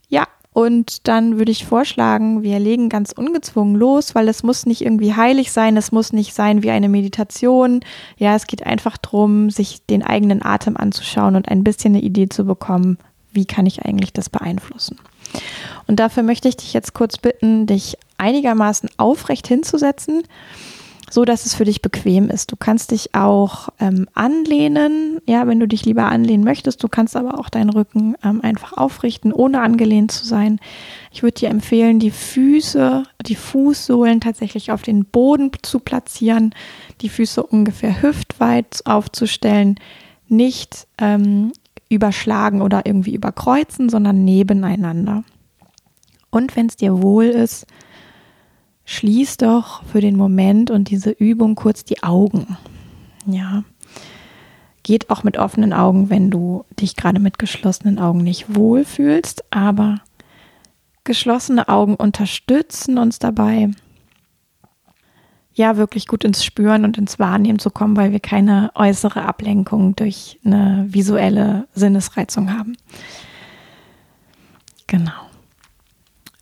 ja, 0.08 0.28
und 0.54 1.08
dann 1.08 1.40
würde 1.40 1.52
ich 1.52 1.66
vorschlagen, 1.66 2.44
wir 2.44 2.60
legen 2.60 2.90
ganz 2.90 3.14
ungezwungen 3.14 3.76
los, 3.76 4.14
weil 4.14 4.30
es 4.30 4.44
muss 4.44 4.68
nicht 4.68 4.82
irgendwie 4.82 5.16
heilig 5.16 5.52
sein, 5.52 5.78
es 5.78 5.92
muss 5.92 6.14
nicht 6.14 6.36
sein 6.36 6.62
wie 6.62 6.70
eine 6.70 6.90
Meditation. 6.90 7.80
Ja, 8.18 8.36
es 8.36 8.46
geht 8.46 8.64
einfach 8.64 8.98
darum, 8.98 9.50
sich 9.50 9.84
den 9.88 10.04
eigenen 10.04 10.46
Atem 10.46 10.78
anzuschauen 10.78 11.36
und 11.36 11.50
ein 11.50 11.64
bisschen 11.64 11.96
eine 11.96 12.04
Idee 12.04 12.30
zu 12.30 12.46
bekommen, 12.46 13.00
wie 13.32 13.46
kann 13.46 13.66
ich 13.66 13.84
eigentlich 13.84 14.14
das 14.14 14.30
beeinflussen. 14.30 15.00
Und 15.88 16.00
dafür 16.00 16.22
möchte 16.22 16.50
ich 16.50 16.58
dich 16.58 16.72
jetzt 16.72 16.94
kurz 16.94 17.18
bitten, 17.18 17.66
dich 17.66 17.98
einigermaßen 18.20 18.92
aufrecht 18.98 19.48
hinzusetzen 19.48 20.22
so 21.10 21.24
dass 21.24 21.46
es 21.46 21.56
für 21.56 21.64
dich 21.64 21.82
bequem 21.82 22.30
ist. 22.30 22.52
Du 22.52 22.56
kannst 22.58 22.92
dich 22.92 23.16
auch 23.16 23.70
ähm, 23.80 24.08
anlehnen, 24.14 25.20
ja, 25.26 25.48
wenn 25.48 25.60
du 25.60 25.68
dich 25.68 25.86
lieber 25.86 26.06
anlehnen 26.06 26.44
möchtest. 26.44 26.84
Du 26.84 26.90
kannst 26.90 27.16
aber 27.16 27.40
auch 27.40 27.50
deinen 27.50 27.70
Rücken 27.70 28.16
ähm, 28.24 28.42
einfach 28.42 28.74
aufrichten, 28.74 29.32
ohne 29.32 29.62
angelehnt 29.62 30.12
zu 30.12 30.26
sein. 30.26 30.60
Ich 31.12 31.24
würde 31.24 31.40
dir 31.40 31.50
empfehlen, 31.50 32.00
die 32.00 32.12
Füße, 32.12 33.04
die 33.26 33.36
Fußsohlen 33.36 34.20
tatsächlich 34.20 34.72
auf 34.72 34.82
den 34.82 35.06
Boden 35.06 35.52
zu 35.62 35.80
platzieren, 35.80 36.54
die 37.02 37.10
Füße 37.10 37.42
ungefähr 37.42 38.02
hüftweit 38.02 38.82
aufzustellen, 38.86 39.80
nicht 40.28 40.88
ähm, 40.98 41.54
überschlagen 41.90 42.62
oder 42.62 42.86
irgendwie 42.86 43.16
überkreuzen, 43.16 43.88
sondern 43.88 44.26
nebeneinander. 44.26 45.24
Und 46.30 46.58
wenn 46.58 46.66
es 46.66 46.76
dir 46.76 47.02
wohl 47.02 47.26
ist, 47.26 47.66
schließ 48.88 49.36
doch 49.38 49.84
für 49.84 50.00
den 50.00 50.16
Moment 50.16 50.72
und 50.72 50.90
diese 50.90 51.12
Übung 51.12 51.56
kurz 51.56 51.84
die 51.84 52.02
Augen. 52.04 52.58
Ja. 53.28 53.64
Geht 54.82 55.10
auch 55.10 55.24
mit 55.24 55.38
offenen 55.38 55.74
Augen, 55.74 56.10
wenn 56.10 56.32
du 56.32 56.64
dich 56.80 56.96
gerade 56.96 57.20
mit 57.20 57.38
geschlossenen 57.38 58.00
Augen 58.00 58.24
nicht 58.24 58.56
wohlfühlst, 58.56 59.44
aber 59.52 60.00
geschlossene 61.04 61.68
Augen 61.68 61.96
unterstützen 61.96 62.98
uns 62.98 63.20
dabei, 63.20 63.72
ja, 65.54 65.76
wirklich 65.76 66.08
gut 66.08 66.24
ins 66.24 66.46
Spüren 66.46 66.86
und 66.86 66.98
ins 66.98 67.20
Wahrnehmen 67.20 67.60
zu 67.60 67.72
kommen, 67.72 67.98
weil 67.98 68.12
wir 68.12 68.20
keine 68.22 68.72
äußere 68.76 69.24
Ablenkung 69.24 69.96
durch 69.98 70.40
eine 70.46 70.86
visuelle 70.88 71.68
Sinnesreizung 71.74 72.54
haben. 72.54 72.78
Genau. 74.86 75.27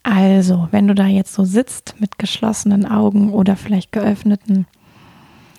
Also, 0.08 0.68
wenn 0.70 0.88
du 0.88 0.94
da 0.94 1.08
jetzt 1.08 1.34
so 1.34 1.46
sitzt 1.46 1.96
mit 2.00 2.20
geschlossenen 2.20 2.86
Augen 2.86 3.34
oder 3.34 3.56
vielleicht 3.56 3.92
geöffneten, 3.92 4.68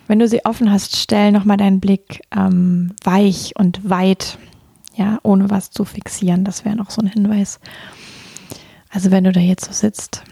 wenn 0.06 0.20
du 0.20 0.28
sie 0.28 0.44
offen 0.44 0.70
hast, 0.70 0.96
stell 0.96 1.32
nochmal 1.32 1.56
deinen 1.56 1.80
Blick 1.80 2.22
ähm, 2.30 2.94
weich 3.02 3.54
und 3.58 3.90
weit, 3.90 4.38
ja, 4.94 5.18
ohne 5.24 5.50
was 5.50 5.72
zu 5.72 5.84
fixieren. 5.84 6.44
Das 6.44 6.64
wäre 6.64 6.76
noch 6.76 6.90
so 6.90 7.02
ein 7.02 7.08
Hinweis. 7.08 7.58
Also, 8.88 9.10
wenn 9.10 9.24
du 9.24 9.32
da 9.32 9.40
jetzt 9.40 9.64
so 9.64 9.72
sitzt, 9.72 10.22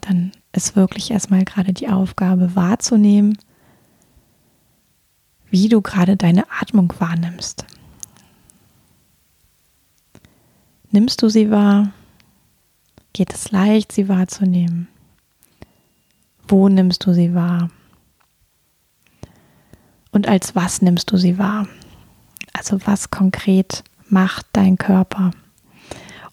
dann 0.00 0.32
ist 0.50 0.74
wirklich 0.74 1.12
erstmal 1.12 1.44
gerade 1.44 1.72
die 1.72 1.88
Aufgabe 1.88 2.56
wahrzunehmen, 2.56 3.38
wie 5.50 5.68
du 5.68 5.82
gerade 5.82 6.16
deine 6.16 6.46
Atmung 6.60 6.92
wahrnimmst. 6.98 7.64
Nimmst 10.90 11.22
du 11.22 11.28
sie 11.28 11.48
wahr? 11.52 11.92
Geht 13.12 13.32
es 13.32 13.50
leicht, 13.50 13.92
sie 13.92 14.08
wahrzunehmen. 14.08 14.88
Wo 16.48 16.68
nimmst 16.68 17.06
du 17.06 17.12
sie 17.12 17.34
wahr? 17.34 17.70
Und 20.10 20.28
als 20.28 20.54
was 20.54 20.82
nimmst 20.82 21.10
du 21.10 21.16
sie 21.16 21.38
wahr? 21.38 21.66
Also 22.52 22.78
was 22.84 23.10
konkret 23.10 23.82
macht 24.08 24.46
dein 24.52 24.76
Körper? 24.76 25.30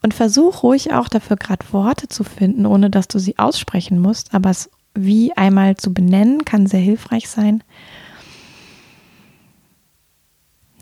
Und 0.02 0.14
versuch 0.14 0.64
ruhig 0.64 0.94
auch 0.94 1.08
dafür 1.08 1.38
gerade 1.38 1.66
Worte 1.72 2.08
zu 2.08 2.24
finden, 2.24 2.66
ohne 2.66 2.90
dass 2.90 3.08
du 3.08 3.20
sie 3.20 3.38
aussprechen 3.38 4.00
musst, 4.00 4.34
aber 4.34 4.50
es 4.50 4.70
wie 4.94 5.36
einmal 5.36 5.78
zu 5.78 5.94
benennen 5.94 6.46
kann 6.46 6.66
sehr 6.66 6.80
hilfreich 6.80 7.30
sein. 7.30 7.64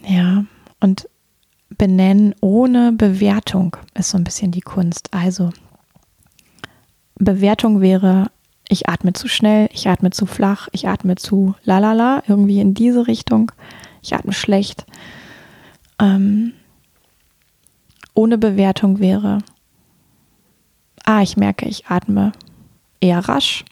Ja, 0.07 0.45
und 0.79 1.09
benennen 1.69 2.33
ohne 2.41 2.93
Bewertung 2.93 3.75
ist 3.93 4.09
so 4.09 4.17
ein 4.17 4.23
bisschen 4.23 4.51
die 4.51 4.61
Kunst. 4.61 5.13
Also 5.13 5.51
Bewertung 7.19 7.81
wäre, 7.81 8.29
ich 8.69 8.89
atme 8.89 9.13
zu 9.13 9.27
schnell, 9.27 9.69
ich 9.71 9.87
atme 9.87 10.11
zu 10.11 10.25
flach, 10.25 10.67
ich 10.71 10.87
atme 10.87 11.15
zu 11.15 11.55
lalala, 11.63 12.23
irgendwie 12.27 12.59
in 12.59 12.73
diese 12.73 13.07
Richtung, 13.07 13.51
ich 14.01 14.13
atme 14.13 14.33
schlecht. 14.33 14.85
Ähm, 15.99 16.53
ohne 18.13 18.37
Bewertung 18.37 18.99
wäre, 18.99 19.39
ah, 21.05 21.21
ich 21.21 21.37
merke, 21.37 21.67
ich 21.67 21.87
atme 21.87 22.33
eher 22.99 23.19
rasch, 23.19 23.63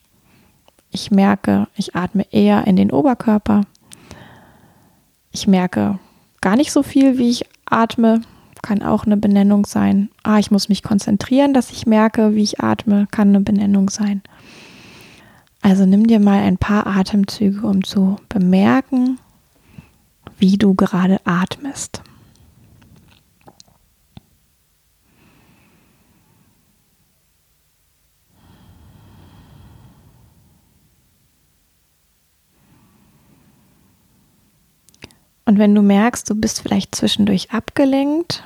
ich 0.92 1.12
merke, 1.12 1.68
ich 1.76 1.96
atme 1.96 2.26
eher 2.32 2.66
in 2.68 2.76
den 2.76 2.92
Oberkörper, 2.92 3.62
ich 5.32 5.48
merke 5.48 6.00
gar 6.42 6.56
nicht 6.56 6.72
so 6.72 6.84
viel, 6.84 7.18
wie 7.18 7.30
ich 7.30 7.46
atme, 7.66 8.22
kann 8.66 8.82
auch 8.82 9.06
eine 9.06 9.16
Benennung 9.16 9.68
sein. 9.68 10.10
Ah, 10.24 10.40
ich 10.40 10.50
muss 10.50 10.70
mich 10.70 10.82
konzentrieren, 10.82 11.54
dass 11.54 11.70
ich 11.70 11.86
merke, 11.86 12.34
wie 12.34 12.42
ich 12.42 12.62
atme, 12.62 13.06
kann 13.12 13.30
eine 13.30 13.42
Benennung 13.42 13.92
sein. 13.92 14.24
Also 15.62 15.86
nimm 15.86 16.08
dir 16.08 16.20
mal 16.20 16.42
ein 16.42 16.58
paar 16.58 16.88
Atemzüge, 16.88 17.66
um 17.66 17.84
zu 17.84 18.16
bemerken, 18.28 19.20
wie 20.40 20.58
du 20.58 20.74
gerade 20.74 21.22
atmest. 21.26 22.02
Und 35.48 35.60
wenn 35.60 35.76
du 35.76 35.84
merkst, 35.84 36.28
du 36.28 36.34
bist 36.34 36.62
vielleicht 36.62 36.96
zwischendurch 36.96 37.52
abgelenkt 37.52 38.44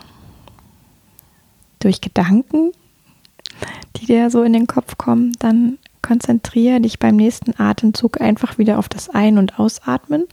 durch 1.90 2.02
Gedanken, 2.02 2.72
die 3.98 4.06
dir 4.06 4.30
so 4.30 4.44
in 4.44 4.54
den 4.54 4.68
Kopf 4.68 4.98
kommen, 4.98 5.36
dann 5.40 5.80
konzentriere 6.04 6.80
dich 6.80 7.00
beim 7.00 7.16
nächsten 7.16 7.60
Atemzug 7.60 8.22
einfach 8.22 8.60
wieder 8.60 8.78
auf 8.78 8.88
das 8.90 9.10
Ein- 9.10 9.40
und 9.40 9.58
Ausatmen. 9.60 10.26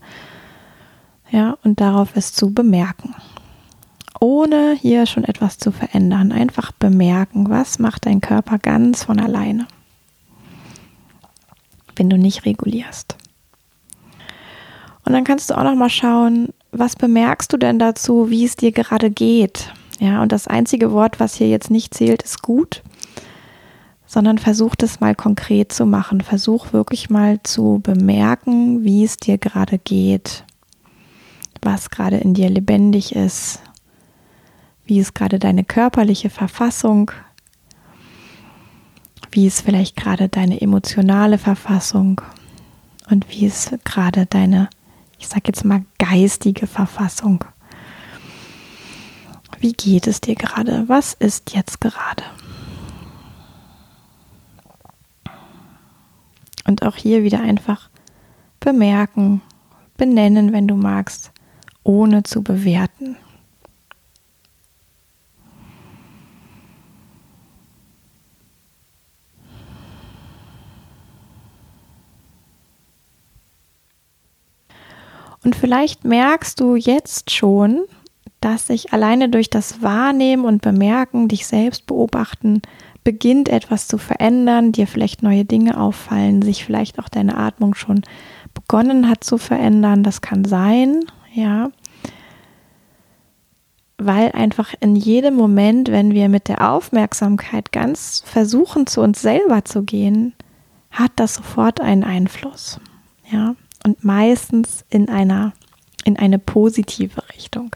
Ja, 1.30 1.56
und 1.64 1.80
darauf 1.80 2.10
es 2.14 2.34
zu 2.34 2.52
bemerken. 2.52 3.14
Ohne 4.20 4.76
hier 4.78 5.06
schon 5.06 5.24
etwas 5.24 5.56
zu 5.56 5.72
verändern. 5.72 6.30
Einfach 6.30 6.72
bemerken, 6.72 7.48
was 7.48 7.78
macht 7.78 8.04
dein 8.04 8.20
Körper 8.20 8.58
ganz 8.58 9.04
von 9.04 9.18
alleine, 9.18 9.66
wenn 11.96 12.10
du 12.10 12.18
nicht 12.18 12.44
regulierst. 12.44 13.16
Und 15.06 15.14
dann 15.14 15.24
kannst 15.24 15.48
du 15.48 15.54
auch 15.56 15.64
noch 15.64 15.74
mal 15.74 15.88
schauen, 15.88 16.50
was 16.70 16.96
bemerkst 16.96 17.50
du 17.50 17.56
denn 17.56 17.78
dazu, 17.78 18.28
wie 18.28 18.44
es 18.44 18.56
dir 18.56 18.72
gerade 18.72 19.10
geht? 19.10 19.72
Ja, 19.98 20.22
und 20.22 20.32
das 20.32 20.46
einzige 20.46 20.92
Wort, 20.92 21.20
was 21.20 21.34
hier 21.34 21.48
jetzt 21.48 21.70
nicht 21.70 21.94
zählt, 21.94 22.22
ist 22.22 22.42
gut 22.42 22.82
sondern 24.06 24.38
versuch 24.38 24.76
das 24.76 25.00
mal 25.00 25.14
konkret 25.14 25.72
zu 25.72 25.84
machen. 25.84 26.20
Versuch 26.20 26.72
wirklich 26.72 27.10
mal 27.10 27.42
zu 27.42 27.80
bemerken, 27.82 28.84
wie 28.84 29.04
es 29.04 29.16
dir 29.16 29.36
gerade 29.36 29.78
geht, 29.78 30.44
was 31.60 31.90
gerade 31.90 32.16
in 32.16 32.32
dir 32.32 32.48
lebendig 32.48 33.14
ist, 33.14 33.60
wie 34.84 35.00
ist 35.00 35.14
gerade 35.14 35.38
deine 35.38 35.64
körperliche 35.64 36.30
Verfassung, 36.30 37.10
wie 39.32 39.46
ist 39.46 39.62
vielleicht 39.62 39.96
gerade 39.96 40.28
deine 40.28 40.60
emotionale 40.60 41.38
Verfassung 41.38 42.20
und 43.10 43.28
wie 43.28 43.46
ist 43.46 43.76
gerade 43.84 44.26
deine, 44.26 44.70
ich 45.18 45.26
sag 45.26 45.48
jetzt 45.48 45.64
mal, 45.64 45.84
geistige 45.98 46.68
Verfassung. 46.68 47.44
Wie 49.58 49.72
geht 49.72 50.06
es 50.06 50.20
dir 50.20 50.34
gerade? 50.34 50.88
Was 50.88 51.14
ist 51.14 51.54
jetzt 51.54 51.80
gerade? 51.80 52.22
Und 56.66 56.82
auch 56.84 56.96
hier 56.96 57.22
wieder 57.22 57.40
einfach 57.40 57.88
bemerken, 58.60 59.40
benennen, 59.96 60.52
wenn 60.52 60.66
du 60.66 60.74
magst, 60.74 61.32
ohne 61.84 62.22
zu 62.24 62.42
bewerten. 62.42 63.16
Und 75.44 75.54
vielleicht 75.54 76.04
merkst 76.04 76.58
du 76.58 76.74
jetzt 76.74 77.30
schon, 77.30 77.84
dass 78.46 78.68
sich 78.68 78.92
alleine 78.92 79.28
durch 79.28 79.50
das 79.50 79.82
Wahrnehmen 79.82 80.44
und 80.44 80.62
Bemerken, 80.62 81.26
dich 81.26 81.48
selbst 81.48 81.84
beobachten, 81.88 82.62
beginnt 83.02 83.48
etwas 83.48 83.88
zu 83.88 83.98
verändern, 83.98 84.70
dir 84.70 84.86
vielleicht 84.86 85.24
neue 85.24 85.44
Dinge 85.44 85.80
auffallen, 85.80 86.42
sich 86.42 86.64
vielleicht 86.64 87.00
auch 87.00 87.08
deine 87.08 87.36
Atmung 87.36 87.74
schon 87.74 88.02
begonnen 88.54 89.08
hat 89.08 89.24
zu 89.24 89.36
verändern. 89.36 90.04
Das 90.04 90.20
kann 90.20 90.44
sein, 90.44 91.00
ja. 91.34 91.72
Weil 93.98 94.30
einfach 94.30 94.74
in 94.78 94.94
jedem 94.94 95.34
Moment, 95.34 95.90
wenn 95.90 96.14
wir 96.14 96.28
mit 96.28 96.46
der 96.46 96.70
Aufmerksamkeit 96.70 97.72
ganz 97.72 98.22
versuchen, 98.24 98.86
zu 98.86 99.00
uns 99.00 99.20
selber 99.20 99.64
zu 99.64 99.82
gehen, 99.82 100.34
hat 100.92 101.10
das 101.16 101.34
sofort 101.34 101.80
einen 101.80 102.04
Einfluss. 102.04 102.78
Ja. 103.28 103.56
Und 103.84 104.04
meistens 104.04 104.84
in 104.88 105.08
einer 105.08 105.52
in 106.06 106.16
eine 106.16 106.38
positive 106.38 107.20
Richtung. 107.34 107.74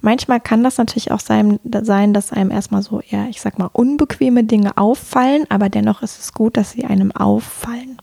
Manchmal 0.00 0.38
kann 0.38 0.62
das 0.62 0.76
natürlich 0.76 1.12
auch 1.12 1.20
sein, 1.20 1.58
dass 1.64 2.32
einem 2.32 2.50
erstmal 2.50 2.82
so 2.82 3.00
eher, 3.00 3.28
ich 3.30 3.40
sag 3.40 3.58
mal, 3.58 3.70
unbequeme 3.72 4.44
Dinge 4.44 4.76
auffallen, 4.76 5.44
aber 5.48 5.70
dennoch 5.70 6.02
ist 6.02 6.20
es 6.20 6.34
gut, 6.34 6.56
dass 6.56 6.72
sie 6.72 6.84
einem 6.84 7.10
auffallen. 7.12 7.96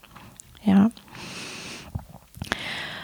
Ja. 0.63 0.90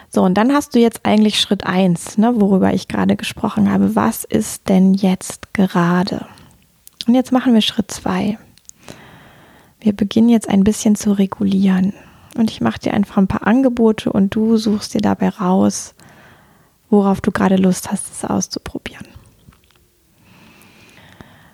So, 0.09 0.23
und 0.23 0.35
dann 0.35 0.51
hast 0.51 0.73
du 0.73 0.79
jetzt 0.79 1.05
eigentlich 1.05 1.39
Schritt 1.39 1.65
1, 1.65 2.17
ne, 2.17 2.33
worüber 2.39 2.73
ich 2.73 2.87
gerade 2.87 3.15
gesprochen 3.15 3.71
habe. 3.71 3.95
Was 3.95 4.23
ist 4.23 4.67
denn 4.67 4.93
jetzt 4.95 5.53
gerade? 5.53 6.25
Und 7.07 7.13
jetzt 7.13 7.31
machen 7.31 7.53
wir 7.53 7.61
Schritt 7.61 7.91
2. 7.91 8.37
Wir 9.79 9.93
beginnen 9.93 10.29
jetzt 10.29 10.49
ein 10.49 10.63
bisschen 10.63 10.95
zu 10.95 11.11
regulieren. 11.11 11.93
Und 12.35 12.49
ich 12.49 12.61
mache 12.61 12.79
dir 12.79 12.93
einfach 12.93 13.17
ein 13.17 13.27
paar 13.27 13.45
Angebote 13.45 14.11
und 14.11 14.33
du 14.33 14.57
suchst 14.57 14.95
dir 14.95 15.01
dabei 15.01 15.29
raus, 15.29 15.93
worauf 16.93 17.21
du 17.21 17.31
gerade 17.31 17.55
Lust 17.55 17.91
hast, 17.91 18.11
es 18.11 18.23
auszuprobieren. 18.23 19.07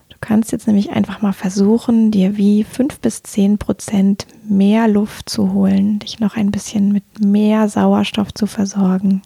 Du 0.09 0.17
kannst 0.19 0.51
jetzt 0.51 0.67
nämlich 0.67 0.91
einfach 0.91 1.21
mal 1.21 1.31
versuchen, 1.31 2.11
dir 2.11 2.35
wie 2.35 2.65
fünf 2.65 2.99
bis 2.99 3.23
zehn 3.23 3.57
Prozent 3.57 4.27
mehr 4.43 4.87
Luft 4.89 5.29
zu 5.29 5.53
holen, 5.53 5.99
dich 5.99 6.19
noch 6.19 6.35
ein 6.35 6.51
bisschen 6.51 6.91
mit 6.91 7.23
mehr 7.23 7.69
Sauerstoff 7.69 8.33
zu 8.33 8.47
versorgen. 8.47 9.21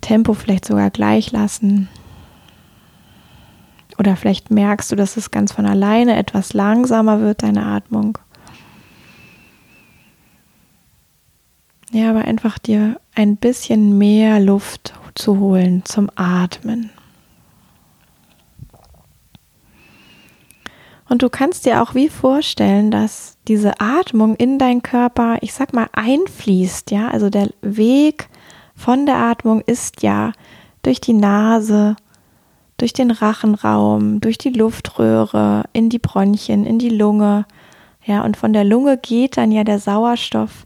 Tempo 0.00 0.32
vielleicht 0.32 0.64
sogar 0.64 0.90
gleich 0.90 1.32
lassen. 1.32 1.88
Oder 3.98 4.16
vielleicht 4.16 4.50
merkst 4.50 4.90
du, 4.90 4.96
dass 4.96 5.18
es 5.18 5.30
ganz 5.30 5.52
von 5.52 5.66
alleine 5.66 6.16
etwas 6.16 6.54
langsamer 6.54 7.20
wird, 7.20 7.42
deine 7.42 7.66
Atmung. 7.66 8.16
Ja, 11.94 12.08
aber 12.08 12.24
einfach 12.24 12.58
dir 12.58 12.98
ein 13.14 13.36
bisschen 13.36 13.98
mehr 13.98 14.40
Luft 14.40 14.94
zu 15.14 15.38
holen 15.38 15.84
zum 15.84 16.08
Atmen. 16.14 16.88
Und 21.06 21.20
du 21.20 21.28
kannst 21.28 21.66
dir 21.66 21.82
auch 21.82 21.94
wie 21.94 22.08
vorstellen, 22.08 22.90
dass 22.90 23.36
diese 23.46 23.78
Atmung 23.78 24.36
in 24.36 24.58
deinen 24.58 24.82
Körper, 24.82 25.36
ich 25.42 25.52
sag 25.52 25.74
mal, 25.74 25.88
einfließt, 25.92 26.90
ja? 26.90 27.08
Also 27.08 27.28
der 27.28 27.50
Weg 27.60 28.30
von 28.74 29.04
der 29.04 29.16
Atmung 29.16 29.60
ist 29.60 30.02
ja 30.02 30.32
durch 30.80 30.98
die 30.98 31.12
Nase, 31.12 31.96
durch 32.78 32.94
den 32.94 33.10
Rachenraum, 33.10 34.20
durch 34.20 34.38
die 34.38 34.48
Luftröhre, 34.50 35.64
in 35.74 35.90
die 35.90 35.98
Bronchien, 35.98 36.64
in 36.64 36.78
die 36.78 36.88
Lunge. 36.88 37.44
Ja, 38.02 38.24
und 38.24 38.38
von 38.38 38.54
der 38.54 38.64
Lunge 38.64 38.96
geht 38.96 39.36
dann 39.36 39.52
ja 39.52 39.64
der 39.64 39.78
Sauerstoff 39.78 40.64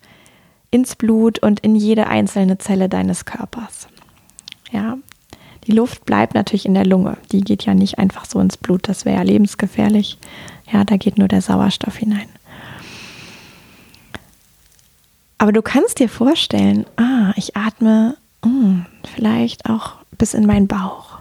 ins 0.77 0.95
Blut 0.95 1.39
und 1.39 1.61
in 1.61 1.75
jede 1.75 2.07
einzelne 2.07 2.59
Zelle 2.59 2.91
deines 2.91 3.25
Körpers. 3.25 3.89
Ja, 4.71 4.99
die 5.67 5.73
Luft 5.73 6.05
bleibt 6.05 6.35
natürlich 6.35 6.67
in 6.67 6.75
der 6.75 6.85
Lunge. 6.85 7.17
Die 7.33 7.41
geht 7.41 7.65
ja 7.65 7.73
nicht 7.73 7.99
einfach 7.99 8.27
so 8.27 8.39
ins 8.39 8.59
Blut. 8.59 8.89
Das 8.89 9.07
wäre 9.07 9.17
ja 9.17 9.23
lebensgefährlich. 9.23 10.19
Ja, 10.71 10.85
da 10.85 10.99
geht 10.99 11.17
nur 11.17 11.29
der 11.29 11.41
Sauerstoff 11.41 11.97
hinein. 11.97 12.29
Aber 15.39 15.53
du 15.53 15.63
kannst 15.63 15.99
dir 15.99 16.09
vorstellen, 16.09 16.85
ah, 16.97 17.33
ich 17.37 17.57
atme 17.57 18.17
mh, 18.45 18.51
hm, 18.51 18.87
vielleicht 19.15 19.69
auch 19.69 19.95
bis 20.19 20.35
in 20.35 20.47
meinen 20.47 20.67
Bauch. 20.67 21.19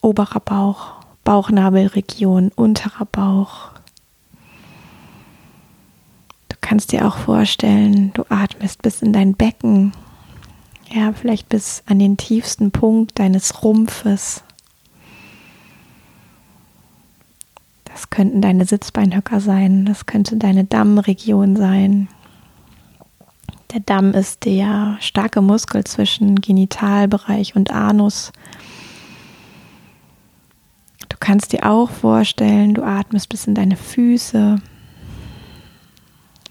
Oberer 0.00 0.40
Bauch, 0.40 0.94
Bauchnabelregion, 1.24 2.52
unterer 2.54 3.04
Bauch, 3.04 3.72
kannst 6.68 6.92
dir 6.92 7.08
auch 7.08 7.16
vorstellen, 7.16 8.12
du 8.12 8.26
atmest 8.28 8.82
bis 8.82 9.00
in 9.00 9.14
dein 9.14 9.32
Becken, 9.32 9.92
ja, 10.92 11.14
vielleicht 11.14 11.48
bis 11.48 11.82
an 11.86 11.98
den 11.98 12.18
tiefsten 12.18 12.72
Punkt 12.72 13.18
deines 13.18 13.62
Rumpfes. 13.64 14.44
Das 17.86 18.10
könnten 18.10 18.42
deine 18.42 18.66
Sitzbeinhöcker 18.66 19.40
sein, 19.40 19.86
das 19.86 20.04
könnte 20.04 20.36
deine 20.36 20.64
Dammregion 20.64 21.56
sein. 21.56 22.08
Der 23.72 23.80
Damm 23.80 24.12
ist 24.12 24.44
der 24.44 24.98
starke 25.00 25.40
Muskel 25.40 25.84
zwischen 25.84 26.36
Genitalbereich 26.36 27.56
und 27.56 27.70
Anus. 27.70 28.30
Du 31.08 31.16
kannst 31.18 31.54
dir 31.54 31.64
auch 31.64 31.88
vorstellen, 31.88 32.74
du 32.74 32.82
atmest 32.82 33.30
bis 33.30 33.46
in 33.46 33.54
deine 33.54 33.76
Füße, 33.76 34.60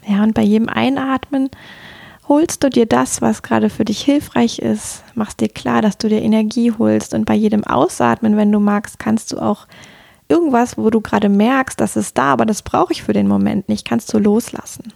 ja, 0.08 0.22
und 0.22 0.34
bei 0.34 0.42
jedem 0.42 0.68
Einatmen 0.68 1.50
holst 2.28 2.62
du 2.64 2.70
dir 2.70 2.86
das, 2.86 3.20
was 3.22 3.42
gerade 3.42 3.70
für 3.70 3.84
dich 3.84 4.00
hilfreich 4.00 4.58
ist, 4.58 5.02
machst 5.14 5.40
dir 5.40 5.48
klar, 5.48 5.82
dass 5.82 5.98
du 5.98 6.08
dir 6.08 6.22
Energie 6.22 6.72
holst 6.72 7.14
und 7.14 7.24
bei 7.24 7.34
jedem 7.34 7.64
Ausatmen, 7.64 8.36
wenn 8.36 8.52
du 8.52 8.58
magst, 8.58 8.98
kannst 8.98 9.32
du 9.32 9.38
auch 9.38 9.66
irgendwas, 10.28 10.76
wo 10.76 10.90
du 10.90 11.00
gerade 11.00 11.28
merkst, 11.28 11.80
das 11.80 11.96
ist 11.96 12.16
da, 12.16 12.32
aber 12.32 12.46
das 12.46 12.62
brauche 12.62 12.92
ich 12.92 13.02
für 13.02 13.12
den 13.12 13.28
Moment 13.28 13.68
nicht, 13.68 13.86
kannst 13.86 14.12
du 14.12 14.18
loslassen. 14.18 14.92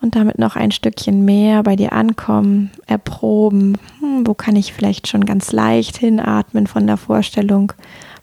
Und 0.00 0.16
damit 0.16 0.38
noch 0.38 0.56
ein 0.56 0.72
Stückchen 0.72 1.24
mehr 1.24 1.62
bei 1.62 1.76
dir 1.76 1.92
ankommen, 1.92 2.72
erproben, 2.86 3.78
hm, 4.00 4.26
wo 4.26 4.34
kann 4.34 4.56
ich 4.56 4.72
vielleicht 4.72 5.06
schon 5.06 5.24
ganz 5.24 5.52
leicht 5.52 5.96
hinatmen 5.96 6.66
von 6.66 6.86
der 6.86 6.96
Vorstellung, 6.96 7.72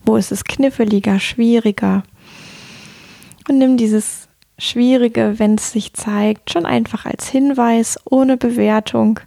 wo 0.06 0.17
ist 0.17 0.32
es 0.32 0.43
kniffliger, 0.43 1.19
schwieriger. 1.19 2.04
Und 3.47 3.60
nimm 3.60 3.78
dieses 3.78 4.29
Schwierige, 4.60 5.39
wenn 5.39 5.56
es 5.56 5.72
sich 5.72 5.93
zeigt, 5.93 6.52
schon 6.52 6.65
einfach 6.65 7.06
als 7.06 7.28
Hinweis, 7.30 7.98
ohne 8.06 8.38
Bewertung, 8.38 9.19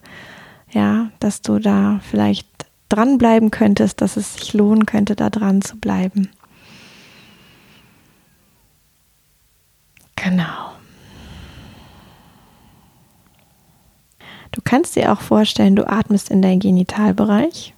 ja, 0.71 1.11
dass 1.21 1.43
du 1.43 1.59
da 1.59 2.01
vielleicht 2.09 2.47
dranbleiben 2.89 3.51
könntest, 3.51 4.01
dass 4.03 4.17
es 4.17 4.35
sich 4.35 4.53
lohnen 4.53 4.85
könnte, 4.87 5.17
da 5.17 5.31
dran 5.31 5.63
zu 5.63 5.79
bleiben. 5.79 6.29
Genau. 10.17 10.73
Du 14.53 14.61
kannst 14.63 14.97
dir 14.97 15.13
auch 15.13 15.23
vorstellen, 15.23 15.75
du 15.75 15.89
atmest 15.89 16.31
in 16.31 16.43
deinen 16.43 16.61
Genitalbereich 16.61 17.75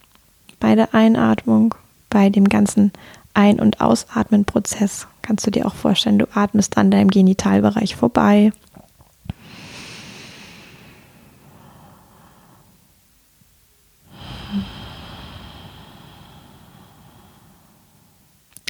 bei 0.59 0.75
der 0.75 0.93
Einatmung, 0.93 1.75
bei 2.11 2.31
dem 2.31 2.49
ganzen 2.49 2.93
Ein- 3.33 3.61
und 3.61 3.81
Ausatmen-Prozess. 3.81 5.07
Kannst 5.25 5.47
du 5.47 5.51
dir 5.51 5.65
auch 5.65 5.75
vorstellen, 5.75 6.19
du 6.19 6.27
atmest 6.35 6.77
an 6.77 6.91
deinem 6.91 7.09
Genitalbereich 7.09 7.97
vorbei. 7.97 8.53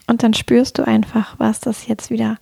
Und 0.07 0.23
dann 0.23 0.33
spürst 0.33 0.79
du 0.79 0.87
einfach, 0.87 1.35
was 1.39 1.59
das 1.59 1.89
jetzt 1.89 2.11
wieder 2.11 2.39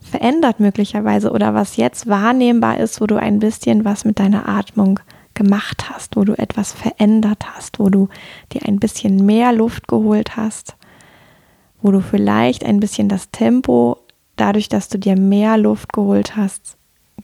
verändert 0.00 0.60
möglicherweise 0.60 1.32
oder 1.32 1.54
was 1.54 1.76
jetzt 1.76 2.06
wahrnehmbar 2.06 2.78
ist, 2.78 3.00
wo 3.00 3.08
du 3.08 3.16
ein 3.16 3.40
bisschen 3.40 3.84
was 3.84 4.04
mit 4.04 4.20
deiner 4.20 4.48
Atmung 4.48 5.00
gemacht 5.34 5.90
hast, 5.90 6.14
wo 6.14 6.22
du 6.22 6.38
etwas 6.38 6.70
verändert 6.70 7.56
hast, 7.56 7.80
wo 7.80 7.90
du 7.90 8.08
dir 8.52 8.64
ein 8.64 8.78
bisschen 8.78 9.26
mehr 9.26 9.52
Luft 9.52 9.88
geholt 9.88 10.36
hast, 10.36 10.75
wo 11.82 11.90
du 11.90 12.00
vielleicht 12.00 12.64
ein 12.64 12.80
bisschen 12.80 13.08
das 13.08 13.30
Tempo, 13.30 13.98
dadurch, 14.36 14.68
dass 14.68 14.88
du 14.88 14.98
dir 14.98 15.18
mehr 15.18 15.56
Luft 15.58 15.92
geholt 15.92 16.36
hast, 16.36 16.76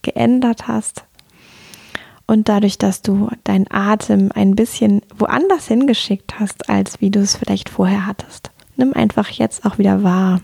geändert 0.02 0.68
hast 0.68 1.04
und 2.26 2.48
dadurch, 2.48 2.78
dass 2.78 3.02
du 3.02 3.28
deinen 3.44 3.70
Atem 3.70 4.30
ein 4.34 4.56
bisschen 4.56 5.02
woanders 5.16 5.68
hingeschickt 5.68 6.38
hast, 6.40 6.68
als 6.68 7.00
wie 7.00 7.10
du 7.10 7.20
es 7.20 7.36
vielleicht 7.36 7.68
vorher 7.68 8.06
hattest. 8.06 8.50
Nimm 8.76 8.92
einfach 8.94 9.28
jetzt 9.28 9.66
auch 9.66 9.78
wieder 9.78 10.02
wahr. 10.02 10.40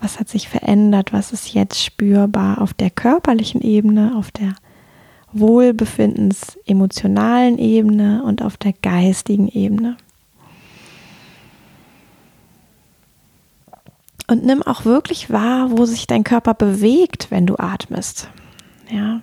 Was 0.00 0.18
hat 0.18 0.28
sich 0.28 0.48
verändert? 0.48 1.12
Was 1.12 1.32
ist 1.32 1.54
jetzt 1.54 1.82
spürbar 1.82 2.60
auf 2.60 2.74
der 2.74 2.90
körperlichen 2.90 3.60
Ebene, 3.60 4.16
auf 4.16 4.32
der 4.32 4.54
Wohlbefindens 5.32 6.58
emotionalen 6.66 7.56
Ebene 7.56 8.24
und 8.24 8.42
auf 8.42 8.56
der 8.56 8.72
geistigen 8.72 9.46
Ebene? 9.48 9.96
Und 14.32 14.46
nimm 14.46 14.62
auch 14.62 14.86
wirklich 14.86 15.28
wahr, 15.28 15.72
wo 15.72 15.84
sich 15.84 16.06
dein 16.06 16.24
Körper 16.24 16.54
bewegt, 16.54 17.26
wenn 17.30 17.44
du 17.44 17.58
atmest. 17.58 18.30
Ja. 18.90 19.20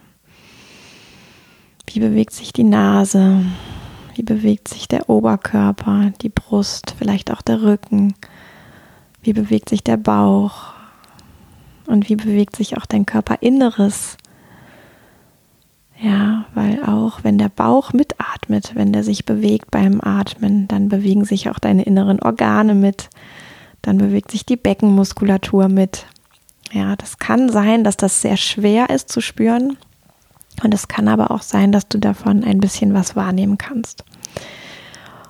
Wie 1.88 2.00
bewegt 2.00 2.32
sich 2.32 2.54
die 2.54 2.64
Nase? 2.64 3.44
Wie 4.14 4.22
bewegt 4.22 4.68
sich 4.68 4.88
der 4.88 5.10
Oberkörper, 5.10 6.12
die 6.22 6.30
Brust, 6.30 6.94
vielleicht 6.96 7.32
auch 7.32 7.42
der 7.42 7.64
Rücken? 7.64 8.14
Wie 9.24 9.34
bewegt 9.34 9.70
sich 9.70 9.84
der 9.84 9.98
Bauch? 9.98 10.74
Und 11.88 12.08
wie 12.08 12.16
bewegt 12.16 12.56
sich 12.56 12.78
auch 12.78 12.86
dein 12.86 13.08
Körperinneres? 13.08 14.16
Ja, 16.00 16.46
weil 16.54 16.84
auch 16.84 17.24
wenn 17.24 17.40
der 17.40 17.50
Bauch 17.50 17.94
mitatmet, 17.94 18.76
wenn 18.76 18.94
der 18.94 19.04
sich 19.04 19.26
bewegt 19.26 19.72
beim 19.72 20.02
Atmen, 20.02 20.68
dann 20.68 20.88
bewegen 20.88 21.26
sich 21.26 21.50
auch 21.50 21.58
deine 21.58 21.82
inneren 21.82 22.22
Organe 22.22 22.76
mit. 22.76 23.10
Dann 23.82 23.98
bewegt 23.98 24.32
sich 24.32 24.46
die 24.46 24.58
Beckenmuskulatur 24.58 25.70
mit. 25.70 26.06
Ja, 26.72 26.96
das 26.96 27.18
kann 27.18 27.50
sein, 27.50 27.84
dass 27.84 27.98
das 27.98 28.22
sehr 28.22 28.38
schwer 28.38 28.90
ist 28.90 29.10
zu 29.10 29.22
spüren. 29.22 29.78
Und 30.64 30.74
es 30.74 30.88
kann 30.88 31.08
aber 31.08 31.32
auch 31.32 31.42
sein, 31.42 31.72
dass 31.72 31.88
du 31.88 31.98
davon 31.98 32.44
ein 32.44 32.60
bisschen 32.60 32.94
was 32.94 33.16
wahrnehmen 33.16 33.58
kannst. 33.58 34.04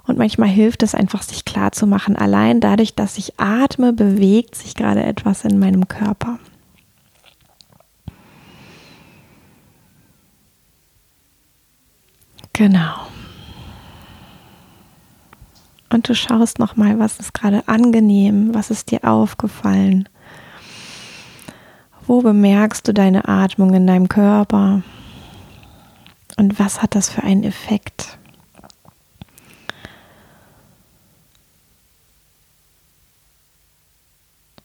Und 0.08 0.18
manchmal 0.18 0.50
hilft 0.50 0.82
es 0.82 0.96
einfach, 0.96 1.22
sich 1.22 1.46
klar 1.46 1.72
zu 1.72 1.86
machen, 1.86 2.16
allein 2.16 2.62
dadurch, 2.62 2.96
dass 2.96 3.20
ich 3.20 3.40
atme, 3.40 3.94
bewegt 3.94 4.56
sich 4.56 4.74
gerade 4.74 5.04
etwas 5.04 5.46
in 5.46 5.60
meinem 5.60 5.88
Körper. 5.88 6.40
Genau. 12.54 12.96
Und 15.92 16.08
du 16.08 16.14
schaust 16.14 16.60
nochmal, 16.60 17.00
was 17.00 17.20
ist 17.20 17.34
gerade 17.34 17.68
angenehm, 17.68 18.54
was 18.54 18.70
ist 18.70 18.92
dir 18.92 19.04
aufgefallen. 19.04 20.08
Wo 22.06 22.22
bemerkst 22.22 22.88
du 22.88 22.94
deine 22.94 23.28
Atmung 23.28 23.74
in 23.74 23.88
deinem 23.88 24.08
Körper? 24.08 24.84
Und 26.38 26.60
was 26.60 26.82
hat 26.82 26.96
das 26.96 27.10
für 27.10 27.24
einen 27.24 27.44
Effekt? 27.44 28.18